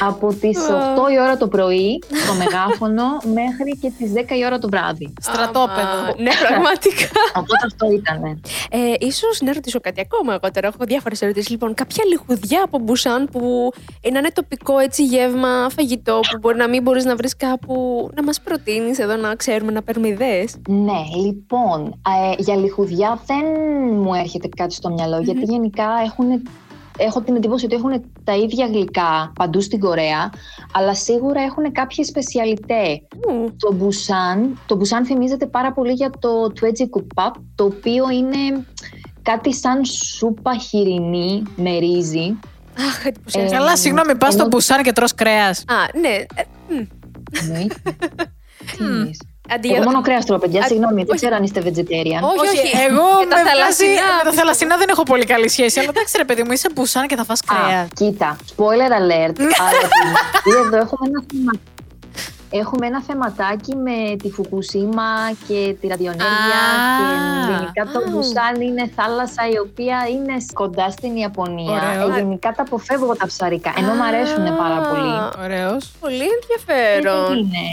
[0.00, 4.58] από τις 8 η ώρα το πρωί στο μεγάφωνο μέχρι και τις 10 η ώρα
[4.58, 5.12] το βράδυ.
[5.20, 5.80] Στρατόπεδο.
[5.80, 6.14] Άμα.
[6.18, 7.08] Ναι, πραγματικά.
[7.34, 8.40] Οπότε αυτό ήταν.
[8.70, 10.66] Ε, ίσως να ρωτήσω κάτι ακόμα εγώ τώρα.
[10.66, 11.50] Έχω διάφορες ερωτήσεις.
[11.50, 13.72] Λοιπόν, κάποια λιχουδιά από Μπουσάν που
[14.12, 18.10] να είναι τοπικό έτσι γεύμα, φαγητό που μπορεί να μην μπορείς να βρεις κάπου.
[18.14, 20.54] Να μας προτείνεις εδώ να ξέρουμε να παίρνουμε ιδέες.
[20.68, 22.00] Ναι, λοιπόν,
[22.30, 23.44] ε, για λιχουδιά δεν
[24.02, 26.26] μου έρχεται κάτι στο μυαλο γιατί γενικά έχουν,
[26.96, 27.92] έχω την εντύπωση ότι έχουν
[28.24, 30.30] τα ίδια γλυκά παντού στην Κορέα,
[30.72, 33.02] αλλά σίγουρα έχουν κάποιες σπεσιαλιτέ.
[33.58, 36.28] Το Busan, το Busan θυμίζεται πάρα πολύ για το
[36.60, 38.66] Twedgy Kupap, το οποίο είναι
[39.22, 42.38] κάτι σαν σούπα χοιρινή με ρύζι.
[42.78, 43.58] Αχ, εντυπωσιαστικό.
[43.58, 45.58] Καλά, συγγνώμη, πας στο ενώ- μπουσάν και τρως κρέας.
[45.58, 46.08] Α, ναι.
[46.08, 46.86] ε, μ,
[47.42, 47.74] Εννοείται.
[48.76, 49.18] Τι εννοείς;
[49.54, 51.16] Αντί Εγώ για- μόνο κρέας τρώω, παιδιά, Α, συγγνώμη, δεν όχι.
[51.16, 52.22] ξέρω αν είστε vegetarian.
[52.30, 52.76] Όχι, όχι.
[52.86, 55.78] εγώ Και τα με, βάζει, θαλασσινά, με τα θαλασσινά δεν έχω πολύ καλή σχέση.
[55.80, 57.84] Αλλά εντάξει, ρε παιδί μου, είσαι μπουσάν και θα φας κρέας.
[57.84, 59.78] Α, κοίτα, spoiler alert, αλλά
[60.38, 61.52] επειδή εδώ έχουμε ένα θέμα.
[62.52, 65.08] Έχουμε ένα θεματάκι με τη Φουκουσίμα
[65.48, 67.46] και τη ραδιονέργεια Α.
[67.46, 68.02] και γενικά το Α.
[68.10, 71.80] Μπουσάν είναι θάλασσα η οποία είναι κοντά στην Ιαπωνία.
[71.90, 72.16] Ωραίος.
[72.16, 75.12] Ε, γενικά τα αποφεύγω τα ψαρικά, ενώ μου αρέσουν πάρα πολύ.
[75.44, 75.92] Ωραίος.
[76.00, 77.28] Πολύ Ε, ενδιαφέρον.
[77.28, 77.64] δεν είναι.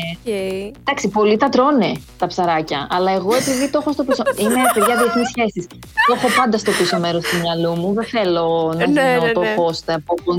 [0.74, 0.80] Οκ.
[0.80, 2.88] Εντάξει, πολλοί τα τρώνε τα ψαράκια.
[2.92, 4.24] Αλλά εγώ επειδή το έχω στο πίσω.
[4.42, 5.68] Είμαι παιδιά διεθνείς σχέσεις.
[6.08, 7.94] Το έχω πάντα στο πίσω μέρος του μυαλού μου.
[7.94, 9.56] Δεν θέλω να Ναι, γίνω ναι, το ναι.
[9.58, 10.14] host από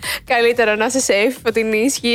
[0.00, 0.24] κοντζουμφό.
[0.24, 2.14] Καλύτερο να είσαι safe από την ίσχυ.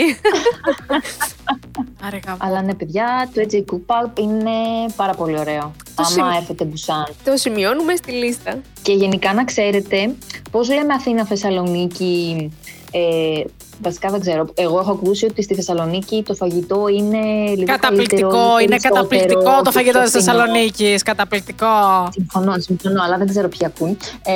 [2.02, 2.38] Άρε γαμώ.
[2.42, 4.52] Αλλά ναι, παιδιά, το AJ Cook είναι
[4.96, 5.76] πάρα πολύ ωραίο.
[5.96, 7.06] Άμα σημ- έρθετε Μπουσάν.
[7.24, 8.62] το σημειώνουμε στη λίστα.
[8.82, 10.16] Και γενικά να ξέρετε,
[10.52, 12.50] πώς λέμε Αθήνα, Θεσσαλονίκη,
[12.92, 13.44] ε,
[13.82, 14.46] βασικά δεν ξέρω.
[14.54, 17.18] Εγώ έχω ακούσει ότι στη Θεσσαλονίκη το φαγητό είναι
[17.56, 20.24] λίγο Καταπληκτικό, καλύτερο, είναι περισσότερο καταπληκτικό το και φαγητό πιο της φθηνό.
[20.38, 21.04] Θεσσαλονίκης.
[21.04, 21.68] Καταπληκτικό.
[22.12, 23.98] Συμφωνώ, συμφωνώ, αλλά δεν ξέρω ποιοι ακούν.
[24.26, 24.34] Ε,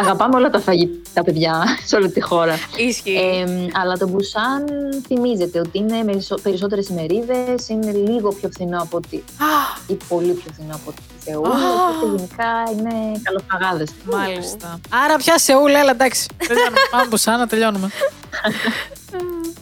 [0.00, 2.54] αγαπάμε όλα τα φαγητά, παιδιά, σε όλη τη χώρα.
[2.76, 3.16] Ισχύει.
[3.16, 4.64] Ε, αλλά το Μπουσάν
[5.06, 5.96] θυμίζεται ότι είναι
[6.42, 11.02] περισσότερες ημερίδες, είναι λίγο πιο φθηνό από ότι Α, ή πολύ πιο φθηνό από τη
[11.24, 11.50] Σεούλ, Α.
[11.50, 13.88] οπότε γενικά είναι καλοφαγάδες.
[14.04, 14.80] Μάλιστα.
[15.04, 16.26] Άρα πια Σεούλ, έλα εντάξει.
[16.46, 16.76] Τελειώνουμε.
[16.90, 17.88] Πάμε Μπουσάν να τελειώνουμε.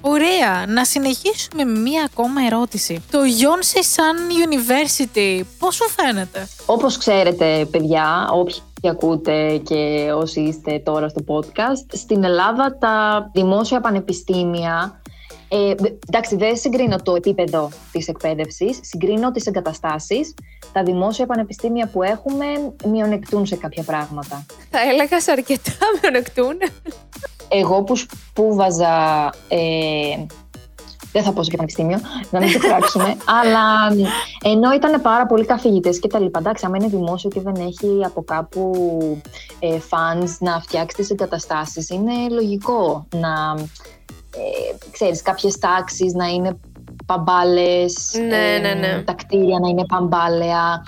[0.01, 0.67] Ωραία.
[0.69, 3.03] Να συνεχίσουμε με μία ακόμα ερώτηση.
[3.11, 10.79] Το Yonsei Sun University, πώς σου φαίνεται; Όπως ξέρετε, παιδιά, όποιοι ακούτε και όσοι είστε
[10.85, 15.01] τώρα στο podcast, στην Ελλάδα τα δημόσια πανεπιστήμια
[15.53, 15.75] ε,
[16.09, 20.35] εντάξει, δεν συγκρίνω το επίπεδο της εκπαίδευσης, συγκρίνω τις εγκαταστάσεις.
[20.73, 22.45] Τα δημόσια πανεπιστήμια που έχουμε
[22.85, 24.47] μειονεκτούν σε κάποια πράγματα.
[24.71, 25.73] Θα έλεγα σε αρκετά
[26.03, 26.59] μειονεκτούν.
[27.53, 29.27] Εγώ που σπούδαζα.
[29.49, 30.25] Ε,
[31.13, 31.99] δεν θα πω σε ποιο πανεπιστήμιο,
[32.31, 33.17] να μην το κράξουμε.
[33.43, 33.95] αλλά
[34.43, 36.39] ενώ ήταν πάρα πολλοί καθηγητές και τα λοιπά.
[36.39, 38.73] Εντάξει, άμα είναι δημόσιο και δεν έχει από κάπου
[39.59, 43.55] ε, funds να φτιάξει τις εγκαταστάσεις, είναι λογικό να.
[44.37, 46.59] Ε, ξέρεις, κάποιες τάξεις να είναι
[47.07, 49.03] παμπάλες, Ναι, ναι, ναι.
[49.03, 50.85] τα κτίρια να είναι παμπάλαια,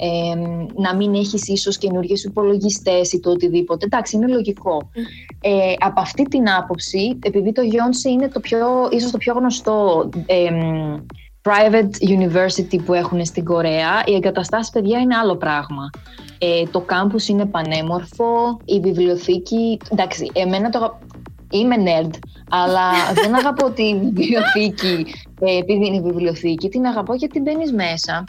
[0.00, 0.34] ε,
[0.74, 3.84] να μην έχεις ίσως καινούργιες υπολογιστές ή το οτιδήποτε.
[3.84, 4.90] Εντάξει, είναι λογικό.
[5.40, 8.58] Ε, από αυτή την άποψη, επειδή το Yonsei είναι το πιο,
[8.90, 10.96] ίσως το πιο γνωστό εμ,
[11.42, 15.90] private university που έχουν στην Κορέα, οι εγκαταστάσεις παιδιά είναι άλλο πράγμα.
[16.38, 20.98] Ε, το campus είναι πανέμορφο, η βιβλιοθήκη, εντάξει, εμένα το αγα-
[21.54, 22.10] Είμαι nerd,
[22.50, 22.90] αλλά
[23.22, 25.06] δεν αγαπώ τη βιβλιοθήκη
[25.40, 26.68] ε, επειδή είναι βιβλιοθήκη.
[26.68, 28.24] Την αγαπώ γιατί μπαίνεις μέσα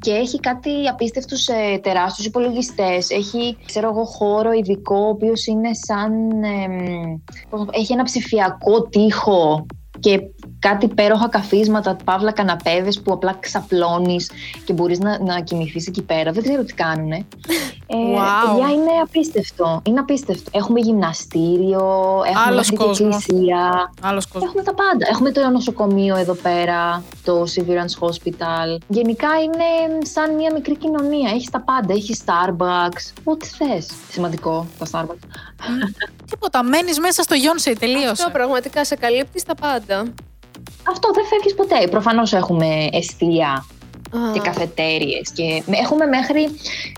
[0.00, 3.10] και έχει κάτι απίστευτους ε, τεράστιους υπολογιστές.
[3.10, 6.42] Έχει, ξέρω εγώ, χώρο ειδικό, ο οποίος είναι σαν...
[6.42, 7.18] εμ,
[7.50, 9.66] πώς να πω, έχει ένα ψηφιακό τοίχο
[10.00, 10.20] και
[10.68, 14.30] κάτι υπέροχα καθίσματα, παύλα καναπέδες που απλά ξαπλώνεις
[14.64, 16.32] και μπορείς να, να κοιμηθείς εκεί πέρα.
[16.32, 17.16] Δεν ξέρω τι κάνουνε.
[17.86, 18.48] Ε, Wow.
[18.48, 19.82] παιδιά, είναι απίστευτο.
[19.86, 20.50] Είναι απίστευτο.
[20.54, 21.82] Έχουμε γυμναστήριο,
[22.26, 23.00] έχουμε Άλλος μια κόσμος.
[23.24, 23.92] εκκλησία.
[24.02, 24.48] Άλλος κόσμος.
[24.48, 25.06] Έχουμε τα πάντα.
[25.10, 28.78] Έχουμε το νοσοκομείο εδώ πέρα, το Severance Hospital.
[28.88, 31.30] Γενικά είναι σαν μια μικρή κοινωνία.
[31.30, 31.92] Έχεις τα πάντα.
[31.92, 33.12] Έχεις Starbucks.
[33.24, 33.80] Ό,τι θε.
[34.10, 35.26] Σημαντικό τα Starbucks.
[36.30, 38.10] Τίποτα, μένεις μέσα στο Yonsei, τελείωσε.
[38.10, 40.04] Αυτό πραγματικά σε καλύπτεις τα πάντα.
[40.90, 41.86] Αυτό δεν φεύγει ποτέ.
[41.88, 43.66] Προφανώς έχουμε εστία
[44.16, 46.48] Α, και καφετέριες και με- έχουμε μέχρι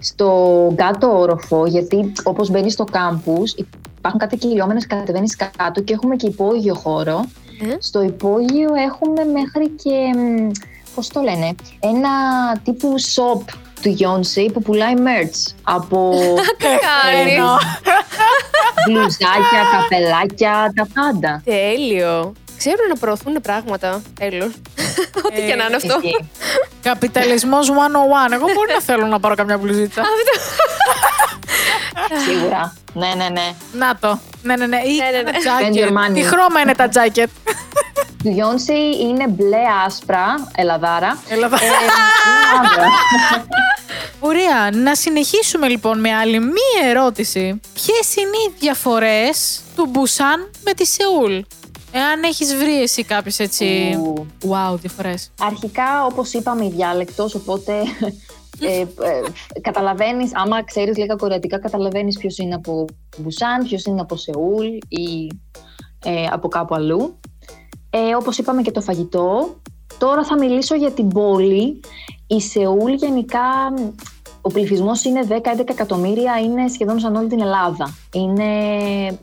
[0.01, 0.29] στο
[0.77, 3.55] κάτω όροφο γιατί όπως μπαίνεις στο κάμπους
[3.99, 7.25] υπάρχουν κάτι κυλιόμενες κατεβαίνεις κάτω και έχουμε και υπόγειο χώρο
[7.62, 7.77] ε.
[7.79, 10.51] στο υπόγειο έχουμε μέχρι και μ,
[10.94, 12.09] πώς το λένε ένα
[12.64, 13.40] τύπου shop
[13.83, 16.11] του Yonsei που πουλάει merch από
[16.64, 17.33] Κάνεις.
[17.33, 17.57] Εννοώ.
[18.88, 21.42] μπλουζάκια, καπελάκια, τα πάντα.
[21.44, 22.33] Τέλειο.
[22.59, 24.03] Ξέρουν να προωθούν πράγματα.
[24.19, 24.51] Τέλος.
[25.27, 26.01] Ό,τι και να είναι αυτό.
[26.03, 26.29] Ισχύει.
[26.83, 28.33] Καπιταλισμός 101.
[28.33, 30.03] Εγώ μπορεί να θέλω να πάρω καμιά μπλουζίτσα.
[32.27, 32.75] Σίγουρα.
[32.92, 33.51] Ναι, ναι, ναι.
[33.73, 34.19] Να το.
[34.42, 34.77] Ναι, ναι, ναι.
[34.77, 35.31] Ή Ναι, ναι, ναι.
[35.31, 36.11] ένα Spend your jacket.
[36.11, 36.14] money.
[36.14, 37.27] Τι χρώμα είναι τα jacket.
[38.23, 41.19] Του Yonsei είναι μπλε άσπρα, ελαδάρα.
[41.29, 41.57] Ελλάδα.
[41.62, 41.75] Ε, είναι
[42.59, 42.90] άδεια.
[44.21, 44.71] Ωραία.
[44.73, 47.61] Να συνεχίσουμε λοιπόν με άλλη μία ερώτηση.
[47.75, 51.38] Ποιες είναι οι διαφορές του Μπουσάν με τη Σεούλ,
[51.92, 53.96] Εάν έχεις βρει εσύ κάποιες έτσι.
[53.99, 54.27] Ου.
[54.42, 55.14] Wow, διαφορέ.
[55.40, 57.72] Αρχικά, όπως είπαμε, η διάλεκτος, οπότε
[58.61, 58.87] ε, ε,
[59.61, 62.85] καταλαβαίνεις, άμα ξέρεις λίγα κορεατικά, καταλαβαίνεις ποιος είναι από
[63.18, 65.31] Μπουσάν, ποιος είναι από Σεούλ ή
[66.05, 67.18] ε, από κάπου αλλού.
[67.90, 69.57] Ε, όπως είπαμε και το φαγητό.
[69.99, 71.81] Τώρα θα μιλήσω για την πόλη.
[72.27, 73.75] Η Σεούλ γενικά,
[74.40, 75.35] ο πληθυσμός είναι 10-11
[75.68, 77.94] εκατομμύρια, είναι σχεδόν σαν όλη την Ελλάδα.
[78.12, 78.44] Είναι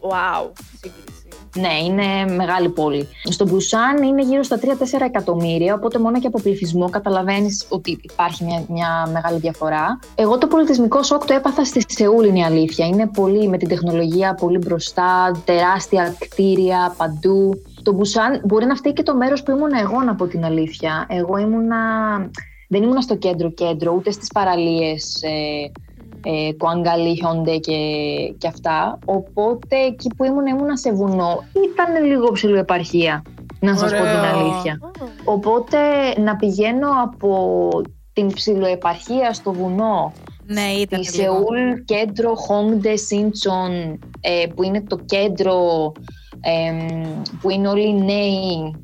[0.01, 0.51] Wow.
[0.81, 1.22] Σύγκριση.
[1.55, 3.07] Ναι, είναι μεγάλη πόλη.
[3.23, 4.65] Στο Μπουσάν είναι γύρω στα 3-4
[5.05, 9.99] εκατομμύρια, οπότε μόνο και από πληθυσμό καταλαβαίνεις ότι υπάρχει μια, μια μεγάλη διαφορά.
[10.15, 12.85] Εγώ το πολιτισμικό σοκ το έπαθα στη Σεούλ, είναι η αλήθεια.
[12.85, 17.61] Είναι πολύ με την τεχνολογία πολύ μπροστά, τεράστια κτίρια παντού.
[17.83, 21.05] Το Μπουσάν μπορεί να φταίει και το μέρος που ήμουν εγώ, να πω την αλήθεια.
[21.09, 21.77] Εγώ ήμουνα...
[22.67, 25.71] Δεν ήμουνα στο κέντρο-κέντρο, ούτε στις παραλίες ε,
[26.23, 27.77] ε, Κουάνγκαλι, Χιόντε και,
[28.37, 28.99] και αυτά.
[29.05, 31.43] Οπότε εκεί που ήμουν, ήμουνα σε βουνό.
[31.71, 33.23] Ήταν λίγο ψηλό επαρχία,
[33.59, 34.39] να σας πω την Ωραίο.
[34.39, 34.79] αλήθεια.
[35.23, 35.77] Οπότε
[36.19, 37.69] να πηγαίνω από
[38.13, 40.13] την ψηλοεπαρχία στο βουνό
[40.45, 41.33] Ναι, ήταν Στη λίγο.
[41.33, 45.91] Σεούλ, κέντρο Χόγκντε Σίντσον, ε, που είναι το κέντρο
[46.41, 46.87] εμ,
[47.41, 48.75] που είναι όλοι οι νέοι,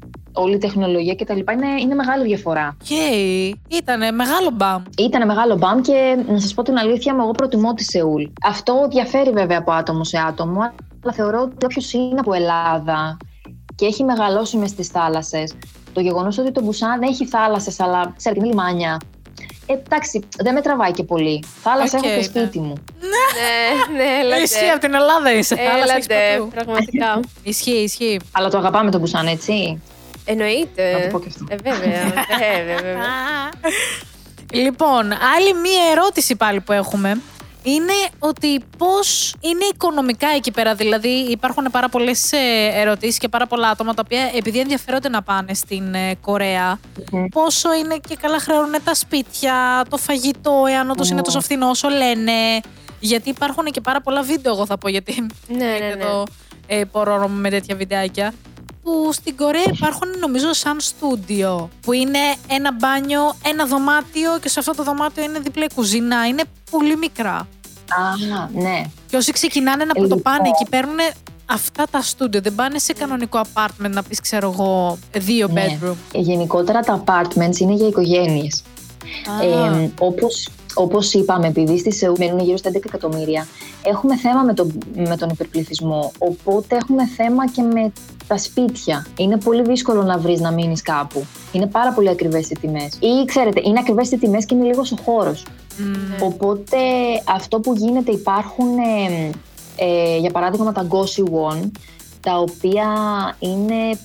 [0.42, 1.38] όλη η τεχνολογία κτλ.
[1.38, 2.78] Είναι, είναι μεγάλη διαφορά.
[2.84, 3.52] Okay.
[3.68, 4.84] Ήτανε μεγάλο μπαμ.
[4.98, 8.24] Ήταν μεγάλο μπαμ και να σας πω την αλήθεια μου, εγώ προτιμώ τη Σεούλ.
[8.44, 10.60] Αυτό διαφέρει βέβαια από άτομο σε άτομο,
[11.04, 13.18] αλλά θεωρώ ότι όποιος είναι από Ελλάδα
[13.76, 15.54] και έχει μεγαλώσει μες στις θάλασσες,
[15.94, 18.98] το γεγονός ότι το Μπουσάν έχει θάλασσες, αλλά ξέρετε, είναι λιμάνια.
[19.66, 21.44] Ε, εντάξει, δεν με τραβάει και πολύ.
[21.62, 22.24] Θάλασσα Οκ, έχω και ναι.
[22.24, 22.74] σπίτι μου.
[23.00, 24.42] ναι, ναι, έλα ντε.
[24.42, 25.56] Ισχύει από την Ελλάδα είσαι.
[25.56, 26.50] Θάλασσα έχεις Έλα ντε, παντού.
[26.50, 27.20] πραγματικά.
[27.44, 28.20] Ισχύει, ισχύει.
[28.32, 29.82] Αλλά το αγαπάμε το Μπουσάν, έτσι.
[30.32, 30.92] Εννοείται.
[30.92, 31.46] Να το πω και αυτό.
[31.50, 32.04] Ε, βέβαια,
[32.40, 33.04] βέβαια, βέβαια.
[34.54, 35.04] Λοιπόν,
[35.36, 37.22] άλλη μία ερώτηση πάλι που έχουμε
[37.64, 40.76] είναι ότι πώς είναι οικονομικά εκεί πέρα.
[40.76, 42.38] Δηλαδή υπάρχουν πάρα πολλές ε,
[42.74, 46.80] ερωτήσεις και πάρα πολλά άτομα τα οποία επειδή ενδιαφέρονται να πάνε στην ε, Κορέα
[47.12, 47.26] Μμμ.
[47.26, 51.24] πόσο είναι και καλά χρεώνουν τα σπίτια, το φαγητό, εάν όντως είναι Ω.
[51.24, 52.32] τόσο φθηνό όσο λένε.
[53.00, 55.86] Γιατί υπάρχουν και πάρα πολλά βίντεο, εγώ θα πω, γιατί Ναι, ναι, ναι.
[55.86, 56.24] εδώ
[56.68, 58.34] ε, πορώνω με τέτοια βιντεάκια.
[58.90, 61.70] Που στην Κορέα υπάρχουν νομίζω σαν στούντιο.
[61.82, 66.28] Που είναι ένα μπάνιο, ένα δωμάτιο και σε αυτό το δωμάτιο είναι δίπλα η κουζίνα.
[66.28, 67.36] Είναι πολύ μικρά.
[67.36, 67.48] Α,
[68.54, 68.82] ναι.
[69.08, 70.08] Και όσοι ξεκινάνε να Λοιπόν.
[70.08, 70.98] πρωτοπάνε εκεί παίρνουν
[71.46, 72.42] αυτά τα στούντιο.
[72.42, 75.78] Δεν πάνε σε κανονικό apartment να πεις, ξέρω εγώ, δύο Ναι.
[75.82, 75.96] bedroom.
[76.14, 78.64] Γενικότερα τα apartments είναι για οικογένειες.
[79.40, 83.48] Α, Ε, όπως, όπως είπαμε, επειδή στη Σεούλ μένουν γύρω στα 11 εκατομμύρια,
[83.84, 87.92] έχουμε θέμα με τον, με τον υπερπληθυσμό, οπότε έχουμε θέμα και με
[88.28, 89.06] τα σπίτια.
[89.18, 91.26] Είναι πολύ δύσκολο να βρεις να μείνεις κάπου.
[91.52, 92.98] Είναι πάρα πολύ ακριβές οι τιμές.
[93.00, 95.46] Ή ξέρετε, είναι ακριβές οι τιμές και είναι λίγος ο χώρος.
[95.78, 96.78] μ, Οπότε
[97.36, 99.30] αυτό που γίνεται υπάρχουν, ε,
[99.76, 101.70] ε, για παράδειγμα, τα Goshi Won,
[102.22, 102.88] τα οποία
[103.40, 103.98] είναι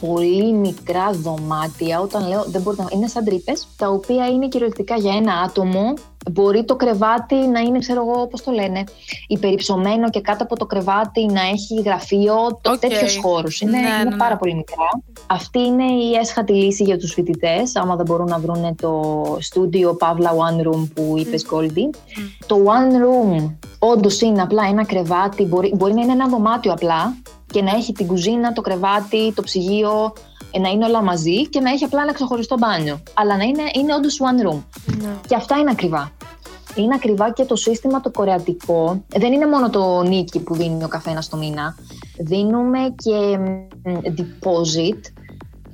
[0.00, 2.00] πολύ μικρά δωμάτια.
[2.00, 2.88] Όταν λέω δεν μπορείτε να...
[2.92, 5.94] Είναι σαν τρύπες, τα οποία είναι κυριολεκτικά για ένα άτομο.
[6.32, 8.84] Μπορεί το κρεβάτι να είναι, ξέρω εγώ, πώς το λένε,
[9.26, 12.34] υπερυψωμένο και κάτω από το κρεβάτι να έχει γραφείο.
[12.60, 12.78] Το Οκ.
[12.78, 13.60] τέτοιος χώρος.
[13.60, 14.16] Είναι, Ναι, είναι ναι, ναι.
[14.16, 15.02] πάρα πολύ μικρά.
[15.26, 19.94] Αυτή είναι η έσχατη λύση για τους φοιτητές, άμα δεν μπορούν να βρουν το στούντιο
[19.94, 21.96] Παύλα One Room που είπες Goldie.
[22.46, 27.16] Το One Room όντως είναι απλά ένα κρεβάτι, μπορεί, μπορεί να είναι ένα δωμάτιο απλά
[27.56, 30.12] και να έχει την κουζίνα, το κρεβάτι, το ψυγείο,
[30.50, 33.02] ε, να είναι όλα μαζί και να έχει απλά ένα ξεχωριστό μπάνιο.
[33.14, 34.62] Αλλά να είναι, είναι όντως One Room.
[34.98, 35.14] Ναι.
[35.26, 36.12] Και αυτά είναι ακριβά.
[36.74, 39.04] Είναι ακριβά και το σύστημα το κορεατικό.
[39.08, 41.76] Δεν είναι μόνο το νίκη που δίνει ο καθένας το μήνα.
[42.18, 43.66] Δίνουμε και μ,
[44.04, 45.00] deposit,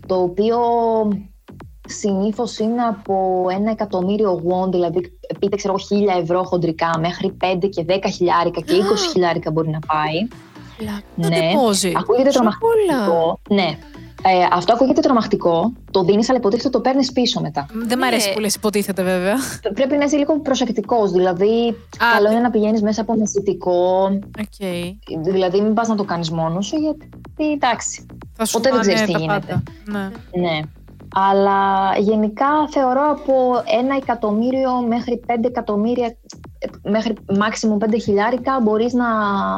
[0.06, 0.58] το οποίο
[1.88, 5.00] συνήθως είναι από ένα εκατομμύριο won, δηλαδή
[5.38, 9.70] πείτε ξέρω εγώ χίλια ευρώ χοντρικά, μέχρι 5 και 10 χιλιάρικα και 20 χιλιάρικα μπορεί
[9.70, 10.28] να πάει.
[11.20, 11.36] Το ναι.
[11.36, 11.92] deposit.
[11.96, 13.40] Ακούγεται Τόσο τρομακτικό.
[13.48, 13.78] Ναι.
[14.24, 15.72] Ε, αυτό ακούγεται τρομακτικό.
[15.90, 17.66] Το δίνεις, αλλά υποτίθεται το παίρνεις πίσω μετά.
[17.86, 18.34] Δεν μ' αρέσει Ναι.
[18.34, 19.34] που λες υποτίθεται βέβαια.
[19.74, 21.10] Πρέπει να είσαι λίγο προσεκτικός.
[21.10, 21.76] Δηλαδή,
[22.12, 22.32] καλό ναι.
[22.34, 24.02] είναι να πηγαίνεις μέσα από μεσητικό.
[24.38, 24.68] Οκ.
[25.24, 28.06] Δηλαδή, μην πας να το κάνεις μόνος σου, γιατί εντάξει.
[28.32, 29.46] Θα σου Ποτέ δεν φάνε ξέρεις τι τα γίνεται.
[29.46, 29.62] πάντα.
[30.32, 30.48] Ναι.
[30.48, 30.60] Ναι.
[31.14, 33.32] Αλλά γενικά θεωρώ από
[33.80, 36.16] ένα εκατομμύριο μέχρι πέντε εκατομμύρια, ε,
[36.82, 39.08] μέχρι maximum πέντε χιλιάρικα μπορείς να,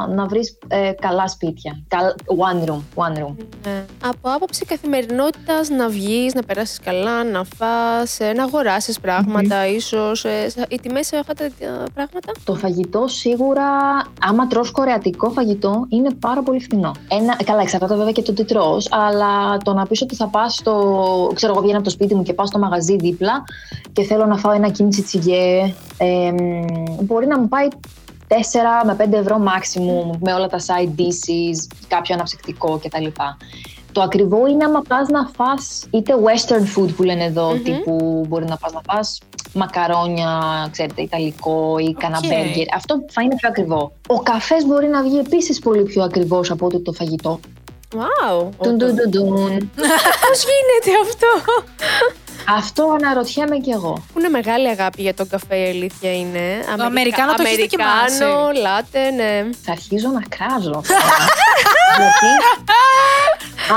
[0.07, 1.79] να βρεις ε, καλά σπίτια.
[1.87, 3.35] Καλ- One room, one room.
[3.65, 3.85] Ναι.
[4.05, 10.25] Από άποψη καθημερινότητας να βγεις, να περάσεις καλά, να φας, ε, να αγοράσεις πράγματα, ίσως.
[10.25, 11.51] ε, σα- Οι τιμές σε αυτά τα ε,
[11.93, 13.63] πράγματα; Το φαγητό σίγουρα,
[14.27, 16.91] άμα τρως κορεατικό φαγητό, είναι πάρα πολύ φθηνό.
[17.07, 20.53] Ένα, καλά, εξαρτάται βέβαια και το τι τρως, αλλά το να πεις ότι θα πας
[20.53, 23.43] στο, ξέρω εγώ βγαίνω από το σπίτι μου και πάω στο μαγαζί δίπλα
[23.93, 26.31] και θέλω να φάω ένα κίμτσι τσιγέ, ε,
[27.01, 27.67] μπορεί να μου πάει
[28.27, 28.35] 4
[28.85, 33.05] με 5 ευρώ maximum με όλα τα side dishes, κάποιο αναψυκτικό κτλ.
[33.91, 37.63] Το ακριβό είναι άμα πας να φας είτε western food που λένε εδώ, Μμμ.
[37.63, 39.19] τύπου μπορεί να πας να φας
[39.53, 42.27] μακαρόνια, ξέρετε, ιταλικό ή κανένα Οκ.
[42.27, 42.73] μπέργκερ.
[42.75, 43.91] Αυτό θα είναι πιο ακριβό.
[44.07, 47.39] Ο καφές μπορεί να βγει επίσης πολύ πιο ακριβός από ότι το φαγητό.
[47.95, 48.49] Wow!
[48.63, 49.71] Τουν, τουν, τουν, τουν.
[50.27, 51.27] Πώς γίνεται αυτό;
[52.49, 53.93] Αυτό αναρωτιέμαι κι εγώ.
[54.13, 56.39] Που είναι μεγάλη αγάπη για τον καφέ, η αλήθεια είναι.
[56.39, 58.23] Αμερικα- Αμερικάνο το έχεις δοκιμάσει.
[58.23, 59.49] Αμερικάνο, λάτε, ναι.
[59.65, 60.71] Θα αρχίζω να κράζω.
[60.71, 60.99] τώρα.
[61.97, 62.29] Γιατί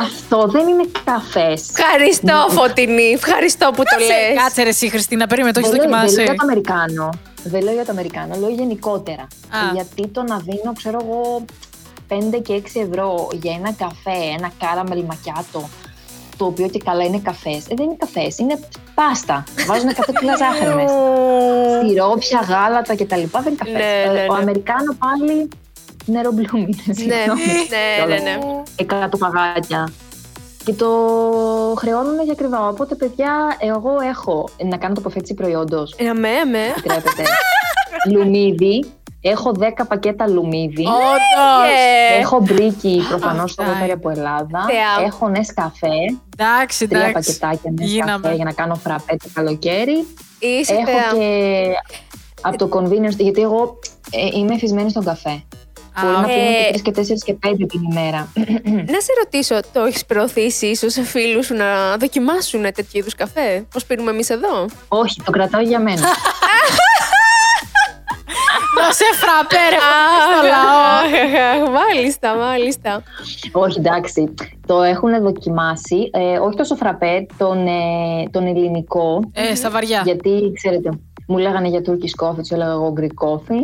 [0.04, 1.70] αυτό δεν είναι καφές.
[1.78, 3.02] Ευχαριστώ, Φωτεινή.
[3.02, 4.42] Ευχαριστώ που το Κάτσε, λες.
[4.42, 6.30] κάτσε ρε εσύ Χριστίνα, περίμενε, το έχεις Δεν λέω- Δεν λέω δοκιμάσει.
[6.30, 7.10] για το Αμερικάνο.
[7.44, 9.22] Δεν λέω για το Αμερικάνο, λέω γενικότερα.
[9.22, 9.58] Α.
[9.72, 11.44] Γιατί το να δίνω, ξέρω εγώ,
[12.08, 15.60] 5 και 6 ευρώ για ένα καφέ, ένα caramel macchiato,
[16.38, 17.56] το οποίο και καλά είναι καφές.
[17.68, 18.58] Ε, δεν είναι καφές, είναι
[18.94, 19.44] πάστα.
[19.66, 20.94] Βάζουν 100 κιλά ζάχαρη μέσα.
[21.88, 23.04] Σιρόπια, γάλατα κτλ.
[23.04, 23.72] Δεν είναι καφές.
[23.72, 24.40] Ναι, Ε, ναι, Ο ναι.
[24.40, 25.48] Αμερικάνο πάλι
[26.04, 26.76] νερό μπλουμ είναι.
[26.84, 27.40] Ναι, συγγνώμη.
[28.08, 28.38] ναι, ναι, ναι.
[28.76, 29.88] Εκατό παγάκια.
[30.64, 30.88] Και το
[31.78, 32.68] χρεώνουν για ακριβά.
[32.68, 35.94] Οπότε, παιδιά, εγώ έχω να κάνω τοποθέτηση προϊόντος.
[35.98, 36.64] Ε, αμέ, αμέ.
[36.68, 37.22] Επιτρέπετε.
[38.12, 38.84] λουμίδι.
[39.20, 40.82] Έχω 10 πακέτα λουμίδι.
[40.86, 41.70] Όντως.
[42.16, 43.92] Ε, Έχω μπρίκι προφανώς Αυτά το φέρει είναι.
[43.92, 44.64] από Ελλάδα.
[44.68, 45.06] Θεά.
[45.06, 45.96] Έχω νεσκαφέ.
[46.38, 47.38] Εντάξει, Τρία εντάξει.
[47.38, 48.12] πακετάκια Γίναμε.
[48.12, 50.06] νεσκαφέ για να κάνω φραπέ το καλοκαίρι.
[50.38, 51.18] Είσαι Έχω θεά.
[51.18, 51.64] και
[52.40, 53.78] από το convenience, γιατί εγώ
[54.10, 55.30] ε, είμαι εφισμένη στον καφέ.
[55.30, 56.26] Α, Μπορεί να οκ.
[56.26, 58.28] πίνω Ε, και 3 και 4 και 5 την ημέρα.
[58.92, 63.66] Να σε ρωτήσω, το έχεις προωθήσει ίσως σε φίλους σου να δοκιμάσουν τέτοιου είδους καφέ,
[63.72, 66.00] Πώς πίνουμε εμείς εδώ; Όχι, το κρατάω για μένα.
[68.80, 69.78] Να σε φραπέ, ρε,
[70.24, 71.70] στο λαό.
[71.78, 73.02] μάλιστα, μάλιστα.
[73.52, 74.34] όχι, εντάξει.
[74.66, 76.10] Το έχουν δοκιμάσει.
[76.12, 79.20] Ε, όχι τόσο φραπέ, τον, ε, τον ελληνικό.
[79.32, 80.02] Ε, στα βαριά.
[80.04, 80.90] Γιατί, ξέρετε,
[81.26, 83.62] μου λέγανε για Turkish coffee, του έλεγα εγώ Greek coffee.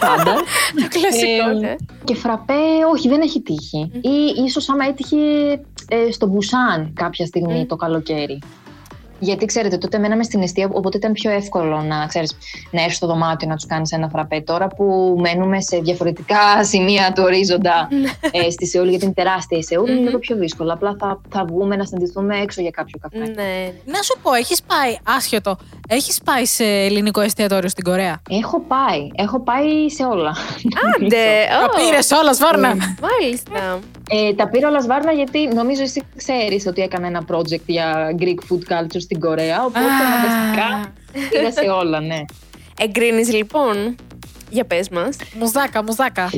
[0.00, 0.34] Πάντα.
[0.80, 1.74] Το κλασικό, Ε, ναι.
[2.04, 3.90] Και φραπέ, όχι, δεν έχει τύχει.
[3.94, 5.16] Ή ίσως άμα έτυχε
[5.88, 7.66] ε, στο Μπουσάν κάποια στιγμή Μμ.
[7.66, 8.38] το καλοκαίρι.
[9.22, 12.36] Γιατί ξέρετε, τότε μέναμε στην αιστεία, οπότε ήταν πιο εύκολο να, ξέρεις,
[12.70, 14.40] να έρθεις στο δωμάτιο να τους κάνεις ένα φραπέ.
[14.40, 16.38] Τώρα που μένουμε σε διαφορετικά
[16.72, 17.88] σημεία του ορίζοντα
[18.30, 20.04] ε, στη Σεούλ, γιατί είναι τεράστια η Σεούλ, είναι Μμμ.
[20.06, 20.72] λίγο πιο δύσκολο.
[20.72, 23.18] Απλά θα, θα βγούμε να συναντηθούμε έξω για κάποιο καφέ.
[23.18, 23.72] Ναι.
[23.84, 25.56] Να σου πω, έχεις πάει, άσχετο,
[25.88, 30.36] έχεις πάει σε ελληνικό εστιατόριο στην Κορέα; Έχω πάει, έχω πάει σε όλα.
[30.96, 31.16] Άντε,
[31.50, 32.68] Τα ω, πήρες όλα, Σβάρνα.
[33.00, 33.78] Μάλιστα.
[34.14, 38.38] Ε, τα πήρα όλα σβάρνα γιατί νομίζω εσύ ξέρεις ότι έκανα ένα project για Greek
[38.48, 40.92] food culture στην Κορέα, οπότε αναγκαστικά
[41.30, 42.24] πήγα σε όλα, ναι.
[42.78, 43.96] Εγκρίνεις λοιπόν.
[44.50, 45.16] Για πες μας.
[45.38, 46.30] Μουζάκα, μουζάκα.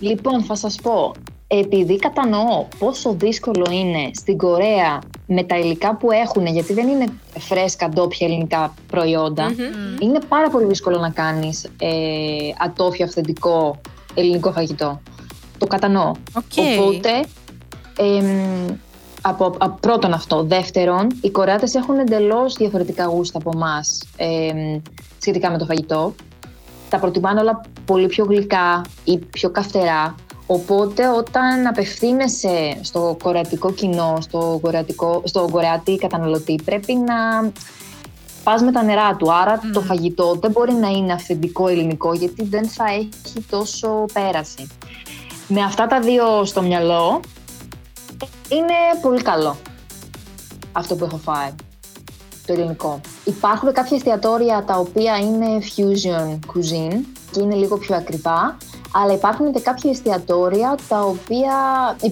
[0.00, 1.12] Λοιπόν, θα σας πω,
[1.46, 7.06] επειδή κατανοώ πόσο δύσκολο είναι στην Κορέα με τα υλικά που έχουν, γιατί δεν είναι
[7.38, 9.54] φρέσκα ντόπια ελληνικά προϊόντα,
[10.00, 11.88] είναι πάρα πολύ δύσκολο να κάνεις ε,
[12.58, 13.80] ατόφιο αυθεντικό
[14.14, 15.00] ελληνικό φαγητό.
[15.64, 16.12] Το κατανοώ.
[16.32, 16.52] Οκ.
[16.78, 17.10] Οπότε,
[17.98, 18.76] εμ,
[19.20, 20.42] από, από πρώτον αυτό.
[20.42, 24.02] Δεύτερον, οι Κορεάτες έχουν εντελώς διαφορετικά γούστα από εμάς
[25.18, 26.14] σχετικά με το φαγητό.
[26.90, 30.14] Τα προτιμάνε όλα πολύ πιο γλυκά ή πιο καυτερά.
[30.46, 37.50] Οπότε όταν απευθύνεσαι στο κορεατικό κοινό, στο, κορεατικό, στο κορεάτη καταναλωτή, πρέπει να
[38.42, 39.32] πας με τα νερά του.
[39.32, 44.68] Άρα το φαγητό δεν μπορεί να είναι αυθεντικό ελληνικό γιατί δεν θα έχει τόσο πέραση.
[45.48, 47.20] Με αυτά τα δύο στο μυαλό,
[48.48, 49.56] είναι πολύ καλό
[50.72, 51.54] αυτό που έχω φάει,
[52.46, 53.00] το ελληνικό.
[53.24, 58.56] Υπάρχουν κάποια εστιατόρια τα οποία είναι fusion cuisine και είναι λίγο πιο ακριβά,
[58.92, 61.54] αλλά υπάρχουν και κάποια εστιατόρια τα οποία.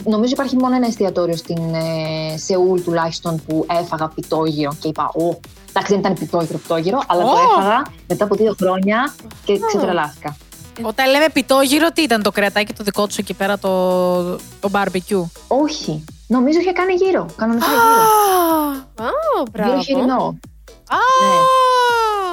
[0.05, 5.41] Νομίζω υπάρχει μόνο ένα εστιατόριο στην ε, Σεούλ τουλάχιστον που έφαγα πιτόγυρο και είπα: Ω,
[5.69, 7.59] εντάξει, δεν ήταν πιτόγυρο, πιτόγυρο, αλλά το Ω.
[7.59, 9.15] έφαγα μετά από δύο χρόνια
[9.45, 10.37] και ξετρελάθηκα.
[10.83, 15.23] Όταν λέμε πιτόγυρο, τι ήταν το κρεατάκι το δικό τους εκεί πέρα, το, το barbecue;
[15.49, 17.27] Όχι, νομίζω είχε κάνει γύρω.
[17.37, 19.07] Κανονικά γύρω.
[19.07, 19.83] Α, Γύρω μπράβο.
[19.83, 20.39] χοιρινό.
[20.89, 20.99] Α!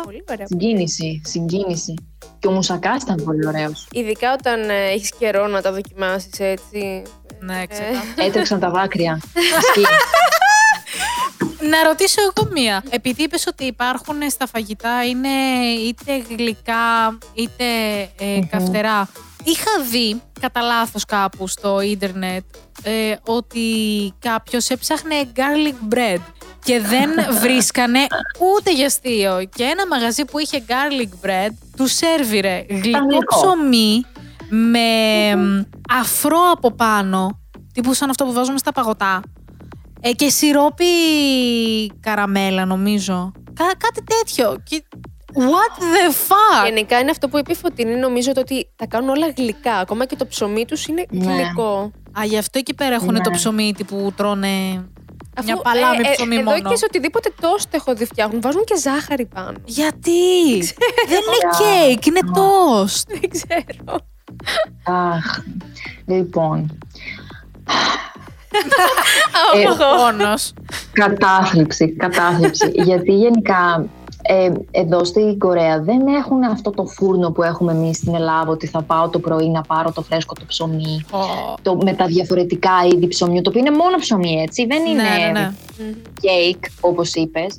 [0.04, 0.46] Πολύ ωραία.
[0.48, 1.94] Συγκίνηση, συγκίνηση.
[2.40, 3.88] Και ο μουσακάς ήταν πολύ ωραίος.
[3.92, 7.02] Ειδικά όταν ε, έχεις καιρό να τα δοκιμάσεις έτσι.
[7.40, 8.02] Ναι, ξεκάθαρα.
[8.28, 9.20] Έτρεξαν τα δάκρυα.
[11.42, 11.70] Ισχύει.
[11.70, 12.84] Να ρωτήσω εγώ μία.
[12.90, 15.30] Επειδή είπες ότι υπάρχουν στα φαγητά είναι
[15.88, 17.64] είτε γλυκά είτε
[18.20, 19.10] ε, καυτερά.
[19.44, 22.44] Είχα δει κατά λάθος κάπου στο ίντερνετ
[22.84, 23.64] ε, ότι
[24.20, 26.22] κάποιος έψαχνε garlic bread
[26.64, 27.10] και δεν
[27.42, 28.00] βρίσκανε
[28.56, 29.48] ούτε για αστείο.
[29.56, 33.40] Και ένα μαγαζί που είχε garlic bread του σέρβιρε γλυκό Πανικό.
[33.40, 34.06] ψωμί
[34.50, 37.40] με μ, αφρό από πάνω,
[37.74, 39.22] τύπου σαν αυτό που βάζουμε στα παγωτά.
[40.02, 40.86] Ε, και σιρόπι
[42.00, 43.32] καραμέλα νομίζω.
[43.54, 44.58] Κά- κάτι τέτοιο.
[44.64, 44.84] Και...
[45.34, 46.66] What the fuck!
[46.66, 47.96] Γενικά είναι αυτό που είπε η Φωτεινή.
[47.96, 49.76] Νομίζω το ότι τα κάνουν όλα γλυκά.
[49.78, 51.34] Ακόμα και το ψωμί τους είναι Ναι.
[51.34, 51.92] γλυκό.
[52.20, 53.20] Α, γι' αυτό εκεί πέρα έχουν Ναι.
[53.22, 54.48] το ψωμί που τρώνε
[55.38, 56.70] Αφού, μια παλάμη ε, ε, ψωμί εδώ μόνο.
[56.70, 59.58] και σε οτιδήποτε τόστ έχω δει φτιάχνουν, βάζουν και ζάχαρη πάνω.
[59.66, 60.58] Γιατί!
[61.08, 61.50] Δεν είναι
[61.88, 63.10] κέικ, είναι τόστ.
[63.20, 64.00] Δεν ξέρω.
[64.86, 65.40] Αχ.
[66.06, 66.78] Λοιπόν.
[69.56, 70.54] Ε, Πόνος.
[70.92, 72.72] Κατάθλιψη, κατάθλιψη.
[72.88, 73.86] Γιατί γενικά
[74.22, 78.68] ε, εδώ στην Κορέα δεν έχουν αυτό το φούρνο που έχουμε εμείς στην Ελλάδα ότι
[78.68, 81.18] θα πάω το πρωί να πάρω το φρέσκο το ψωμί Ω,
[81.62, 85.26] το, με τα διαφορετικά είδη ψωμιού, το οποίο είναι μόνο ψωμί έτσι, δεν είναι Ναι,
[85.26, 85.52] ναι, ναι.
[86.22, 87.58] κέικ όπως είπες.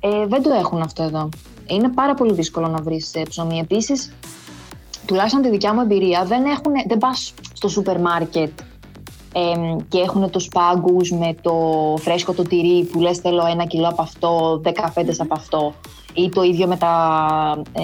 [0.00, 1.28] Ε, δεν το έχουν αυτό εδώ.
[1.66, 3.58] Είναι πάρα πολύ δύσκολο να βρεις ε, ψωμί.
[3.58, 4.12] Επίσης,
[5.06, 8.50] τουλάχιστον τη δικιά μου εμπειρία, δεν, έχουν, δεν πας στο σούπερ μάρκετ
[9.38, 11.52] εμ, και έχουν τους πάγκους με το
[12.00, 15.74] φρέσκο το τυρί που λες θέλω ένα κιλό από αυτό, δέκα φέτες από αυτό
[16.14, 17.82] ή το ίδιο με τα ε,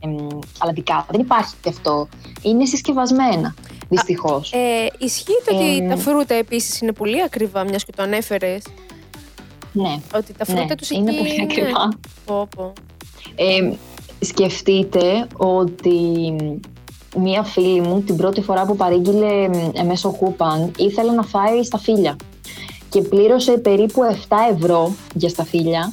[0.00, 0.26] εμ,
[0.58, 1.06] αλατικά.
[1.10, 2.08] Δεν υπάρχει και αυτό.
[2.42, 3.54] Είναι συσκευασμένα,
[3.88, 4.52] δυστυχώς.
[4.52, 8.62] Ε, ισχύει το ότι Ε, τα φρούτα επίσης είναι πολύ ακριβά, μιας και το ανέφερες.
[9.72, 11.88] ναι, Ότι τα φρούτα ναι, τους είναι εκεί πολύ ακριβά.
[12.24, 12.72] Πω, πω.
[13.34, 13.72] Ε,
[14.20, 16.34] σκεφτείτε ότι
[17.18, 22.16] μία φίλη μου την πρώτη φορά που παρήγγειλε ε, μέσω Coupang ήθελε να φάει σταφύλια
[22.88, 25.92] και πλήρωσε περίπου 7 ευρώ για σταφύλια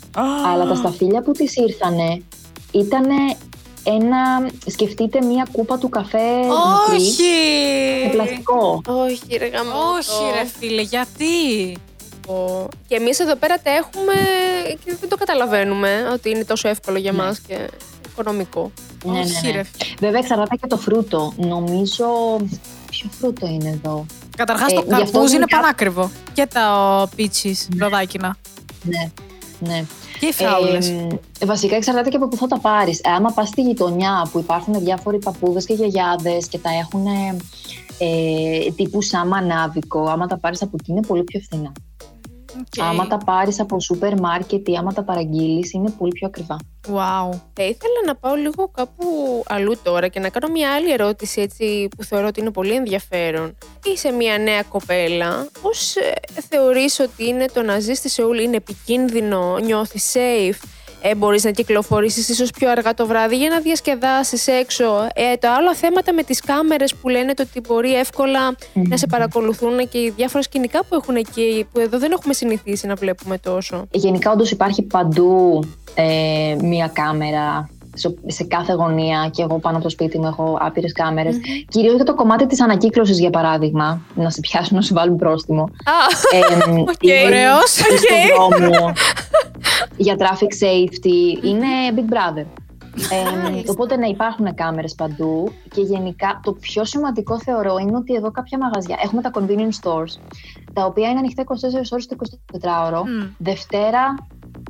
[0.53, 2.23] αλλά τα σταφύλια που της ήρθανε
[2.71, 3.05] ήταν
[3.83, 6.37] ένα, σκεφτείτε μία κούπα του καφέ
[6.91, 7.23] μικρή Όχι!
[8.05, 8.81] με πλαστικό.
[8.85, 9.97] Όχι ρε γαμώτο.
[9.97, 11.77] Όχι ρε φίλε, γιατί;
[12.27, 12.67] Πω.
[12.87, 14.13] Και εμείς εδώ πέρα τα έχουμε
[14.85, 17.69] και δεν το καταλαβαίνουμε ότι είναι τόσο εύκολο για μας και
[18.11, 18.71] οικονομικό.
[19.05, 19.51] Ναι, ναι, Όχι ναι.
[19.51, 19.93] ρε φίλε.
[19.99, 21.33] Βέβαια εξαρτάται και το φρούτο.
[21.37, 22.05] Νομίζω...
[22.89, 24.05] Ποιο φρούτο είναι εδώ;
[24.37, 26.11] Καταρχάς Ε, το γι' αυτό καρπούζι είναι γενικά- πανάκριβο.
[26.33, 28.35] Και τα peaches, ροδάκινα.
[28.83, 29.11] Ναι,
[29.59, 29.85] ναι.
[30.19, 30.89] Και οι φράουλες.
[31.39, 33.01] Ε, βασικά εξαρτάται και από πού θα τα πάρεις.
[33.03, 37.05] άμα πας στη γειτονιά που υπάρχουν διάφοροι παππούδες και γιαγιάδες και τα έχουν
[37.97, 41.71] ε, τύπου σαν μανάβικο, άμα τα πάρεις από εκεί είναι πολύ πιο φθηνά.
[42.59, 42.83] Οκ.
[42.83, 46.57] Άμα τα πάρεις από σούπερ μάρκετ ή άμα τα παραγγείλεις, είναι πολύ πιο ακριβά.
[46.87, 47.29] Wow.
[47.53, 49.05] Θα ήθελα να πάω λίγο κάπου
[49.47, 53.57] αλλού τώρα και να κάνω μια άλλη ερώτηση έτσι, που θεωρώ ότι είναι πολύ ενδιαφέρον.
[53.85, 55.47] Είσαι μια νέα κοπέλα.
[55.61, 56.13] Πώς ε,
[56.49, 60.59] θεωρείς ότι είναι το να ζεις στη Σεούλ είναι επικίνδυνο, νιώθεις safe,
[61.01, 64.85] ε, μπορείς να κυκλοφορήσεις ίσως πιο αργά το βράδυ για να διασκεδάσεις έξω.
[65.13, 68.39] Ε, το άλλο θέματα με τις κάμερες που λένε το ότι μπορεί εύκολα
[68.73, 72.87] να σε παρακολουθούν και οι διάφορα σκηνικά που έχουν εκεί που εδώ δεν έχουμε συνηθίσει
[72.87, 73.87] να βλέπουμε τόσο.
[73.91, 75.59] Γενικά, όντως υπάρχει παντού
[75.95, 80.57] ε, μία κάμερα σε- σε κάθε γωνία και εγώ πάνω από το σπίτι μου έχω
[80.61, 81.35] άπειρες κάμερες.
[81.69, 85.61] Κυρίως για το κομμάτι της ανακύκλωσης, για παράδειγμα, να σε πιάσουν να σου βάλουν πρόστιμο.
[85.61, 86.37] Α, Ε,
[86.99, 87.77] ή- Ωραίος.
[87.77, 88.91] ή στον δρόμο,
[90.01, 91.43] για traffic safety.
[91.45, 92.45] Είναι Big Brother.
[92.95, 98.31] Ε, οπότε να υπάρχουν κάμερες παντού και γενικά το πιο σημαντικό θεωρώ είναι ότι εδώ
[98.31, 100.19] κάποια μαγαζιά έχουμε τα convenience stores
[100.73, 101.45] τα οποία είναι ανοιχτά 24
[101.91, 102.15] ώρες το
[102.61, 103.27] 24ωρο Μμ.
[103.37, 104.15] Δευτέρα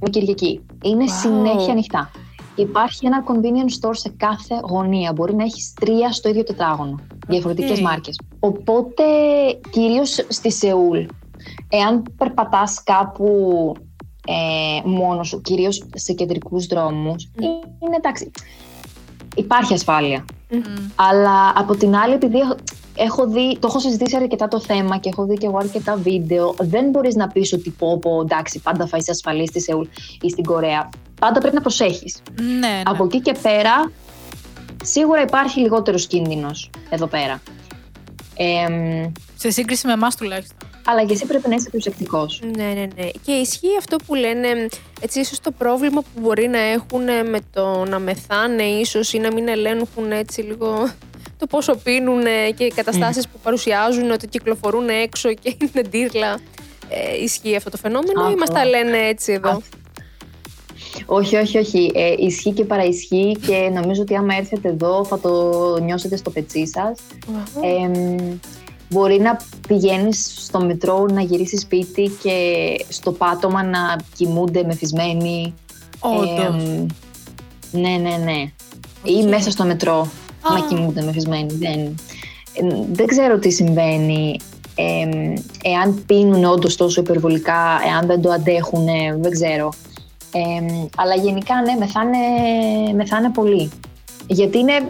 [0.01, 0.65] με Κυριακή.
[0.83, 1.21] Είναι Wow.
[1.21, 2.11] συνέχεια ανοιχτά.
[2.55, 5.13] Υπάρχει ένα convenience store σε κάθε γωνία.
[5.13, 6.99] Μπορεί να έχεις τρία στο ίδιο τετράγωνο.
[7.27, 7.83] Διαφορετικές Οκ.
[7.83, 8.19] μάρκες.
[8.39, 9.03] Οπότε,
[9.69, 10.99] κυρίως στη Σεούλ,
[11.69, 13.27] εάν περπατάς κάπου
[14.27, 18.31] ε, μόνος σου, κυρίως σε κεντρικούς δρόμους, είναι εντάξει.
[19.35, 20.25] Υπάρχει ασφάλεια.
[20.49, 20.59] Μμ.
[20.95, 22.55] Αλλά από την άλλη, επειδή έχω,
[22.95, 26.55] έχω δει, το έχω συζητήσει αρκετά το θέμα και έχω δει και εγώ αρκετά βίντεο,
[26.59, 29.85] δεν μπορείς να πεις ότι πω, πω εντάξει, πάντα θα είσαι ασφαλής στη Σεούλ
[30.21, 30.89] ή στην Κορέα.
[31.19, 32.21] Πάντα πρέπει να προσέχεις.
[32.41, 32.81] Ναι, ναι.
[32.85, 33.91] Από εκεί και πέρα,
[34.83, 37.41] σίγουρα υπάρχει λιγότερος κίνδυνος εδώ πέρα.
[38.35, 40.60] Εμ, Σε σύγκριση με εμάς τουλάχιστον.
[40.85, 42.41] Αλλά και εσύ πρέπει να είσαι προσεκτικός.
[42.57, 43.09] Ναι, ναι, ναι.
[43.25, 44.67] Και ισχύει αυτό που λένε,
[45.01, 49.33] έτσι ίσως το πρόβλημα που μπορεί να έχουν με το να μεθάνε ίσως ή να
[49.33, 50.89] μην ελέγχουν έτσι λίγο
[51.37, 52.23] το πόσο πίνουν
[52.55, 56.39] και οι καταστάσεις που παρουσιάζουν ότι κυκλοφορούν έξω και είναι ντύρλα.
[56.89, 58.69] Ε, ισχύει αυτό το φαινόμενο ή Α, μας τα καλά.
[58.69, 59.57] λένε έτσι εδώ; Α,
[61.05, 61.91] Όχι, όχι, όχι.
[61.95, 65.31] Ε, ισχύει και παραισχύει και νομίζω ότι άμα έρθετε εδώ θα το
[65.83, 66.99] νιώσετε στο πετσί σας.
[67.63, 68.17] Εμ,
[68.91, 72.35] μπορεί να πηγαίνεις στο μετρό να γυρίσεις σπίτι και
[72.89, 75.53] στο πάτωμα να κοιμούνται μεθυσμένοι.
[75.99, 76.45] Όντως.
[76.45, 76.85] Εμ,
[77.71, 78.51] ναι, ναι, ναι.
[79.03, 79.29] Ή Οκ.
[79.29, 79.99] μέσα στο μετρό
[80.41, 80.53] Α.
[80.53, 81.53] να κοιμούνται μεθυσμένοι.
[81.53, 81.79] Δεν,
[82.53, 84.39] ε, δεν ξέρω τι συμβαίνει.
[84.75, 85.33] εμ,
[85.63, 88.85] εάν πίνουν όντως τόσο υπερβολικά, εάν δεν το αντέχουν,
[89.21, 89.69] δεν ξέρω.
[90.31, 92.17] Εμ, αλλά γενικά ναι, μεθάνε,
[92.95, 93.71] μεθάνε πολύ.
[94.27, 94.89] Γιατί είναι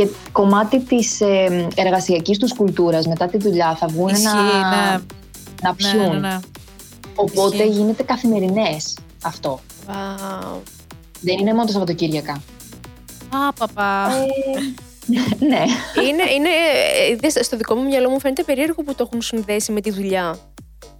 [0.00, 3.06] και κομμάτι της ε, εργασιακής τους κουλτούρας.
[3.06, 5.02] Μετά τη δουλειά θα βγουν Ισχύει, να, ναι.
[5.62, 5.96] να πιούν.
[5.96, 6.38] Ναι, ναι, ναι.
[7.14, 7.68] Οπότε Ισχύει.
[7.68, 9.60] γίνεται καθημερινές αυτό.
[9.86, 10.58] Wow.
[11.20, 12.32] Δεν είναι μόνο τα Σαββατοκύριακα.
[13.30, 14.08] Α, παπά.
[15.50, 15.64] ναι.
[16.08, 16.48] είναι, είναι,
[17.08, 19.90] ε, είδες, στο δικό μου μυαλό μου φαίνεται περίεργο που το έχουν συνδέσει με τη
[19.90, 20.38] δουλειά.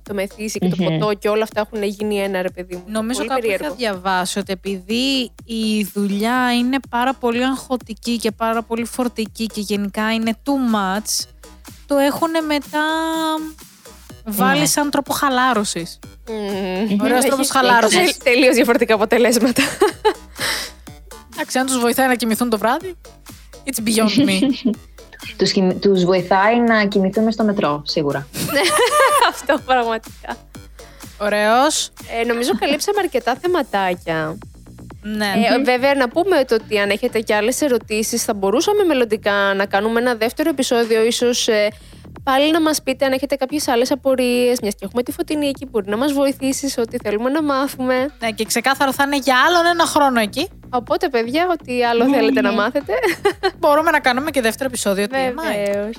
[0.03, 0.98] Το μεθύσι και το Μμμ.
[0.98, 2.84] ποτό και όλα αυτά έχουν γίνει ένα ρε παιδί μου.
[2.86, 3.66] Νομίζω Πολύ κάπου περίεργο.
[3.66, 9.61] είχα διαβάσει ότι επειδή η δουλειά είναι πάρα πολύ αγχωτική και πάρα πολύ φορτική και
[9.61, 11.26] γενικά είναι too much,
[11.86, 12.84] το έχουν μετά
[14.24, 14.66] βάλει Ναι.
[14.66, 15.98] σαν τρόπο χαλάρωσης.
[16.28, 17.01] Μμμ.
[17.01, 17.98] Ωραίος Έχει- τρόπος χαλάρωσης.
[17.98, 19.62] έχει Τελείως διαφορετικά αποτελέσματα.
[21.32, 22.94] Εντάξει, αν τους βοηθάει να κοιμηθούν το βράδυ,
[23.64, 24.38] it's beyond me.
[25.36, 28.26] Τους, κοιμ- τους βοηθάει να κοιμηθούν στο μετρό, σίγουρα.
[29.30, 30.36] Αυτό πραγματικά.
[31.18, 31.90] Ωραίος.
[32.20, 34.38] Ε, νομίζω καλύψαμε αρκετά θεματάκια.
[35.02, 35.32] Ναι.
[35.54, 39.66] Ε, βέβαια, να πούμε το ότι αν έχετε και άλλες ερωτήσεις θα μπορούσαμε μελλοντικά να
[39.66, 41.68] κάνουμε ένα δεύτερο επεισόδιο, ίσως ε,
[42.22, 45.64] πάλι να μας πείτε αν έχετε κάποιες άλλες απορίες, μιας και έχουμε τη Φωτεινή εκεί
[45.64, 48.08] που μπορεί να μας βοηθήσεις σε ό,τι θέλουμε να μάθουμε.
[48.20, 48.30] ναι.
[48.30, 50.48] Και ξεκάθαρο θα είναι για άλλον ένα χρόνο εκεί.
[50.70, 52.92] Οπότε, παιδιά, ό,τι άλλο θέλετε να μάθετε.
[53.58, 55.06] Μπορούμε να κάνουμε και δεύτερο επεισόδιο.
[55.06, 55.96] Τι Βεβαίως.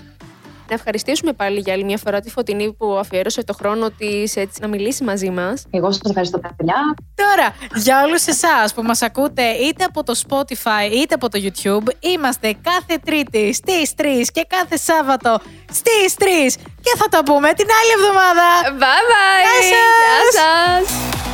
[0.72, 4.61] Να ευχαριστήσουμε πάλι για άλλη μια φορά τη Φωτεινή που αφιέρωσε το χρόνο της έτσι
[4.61, 5.65] να μιλήσει μαζί μας.
[5.69, 6.76] Εγώ σας ευχαριστώ, παιδιά.
[7.15, 11.88] Τώρα, για όλους εσάς που μας ακούτε είτε από το Spotify είτε από το YouTube,
[11.99, 15.39] είμαστε κάθε Τρίτη στις 3 και κάθε Σάββατο
[15.72, 18.47] στις 3 και θα τα πούμε την άλλη εβδομάδα.
[18.82, 19.41] Bye bye!
[19.45, 20.34] Γεια σας!
[20.34, 21.30] Γεια σας!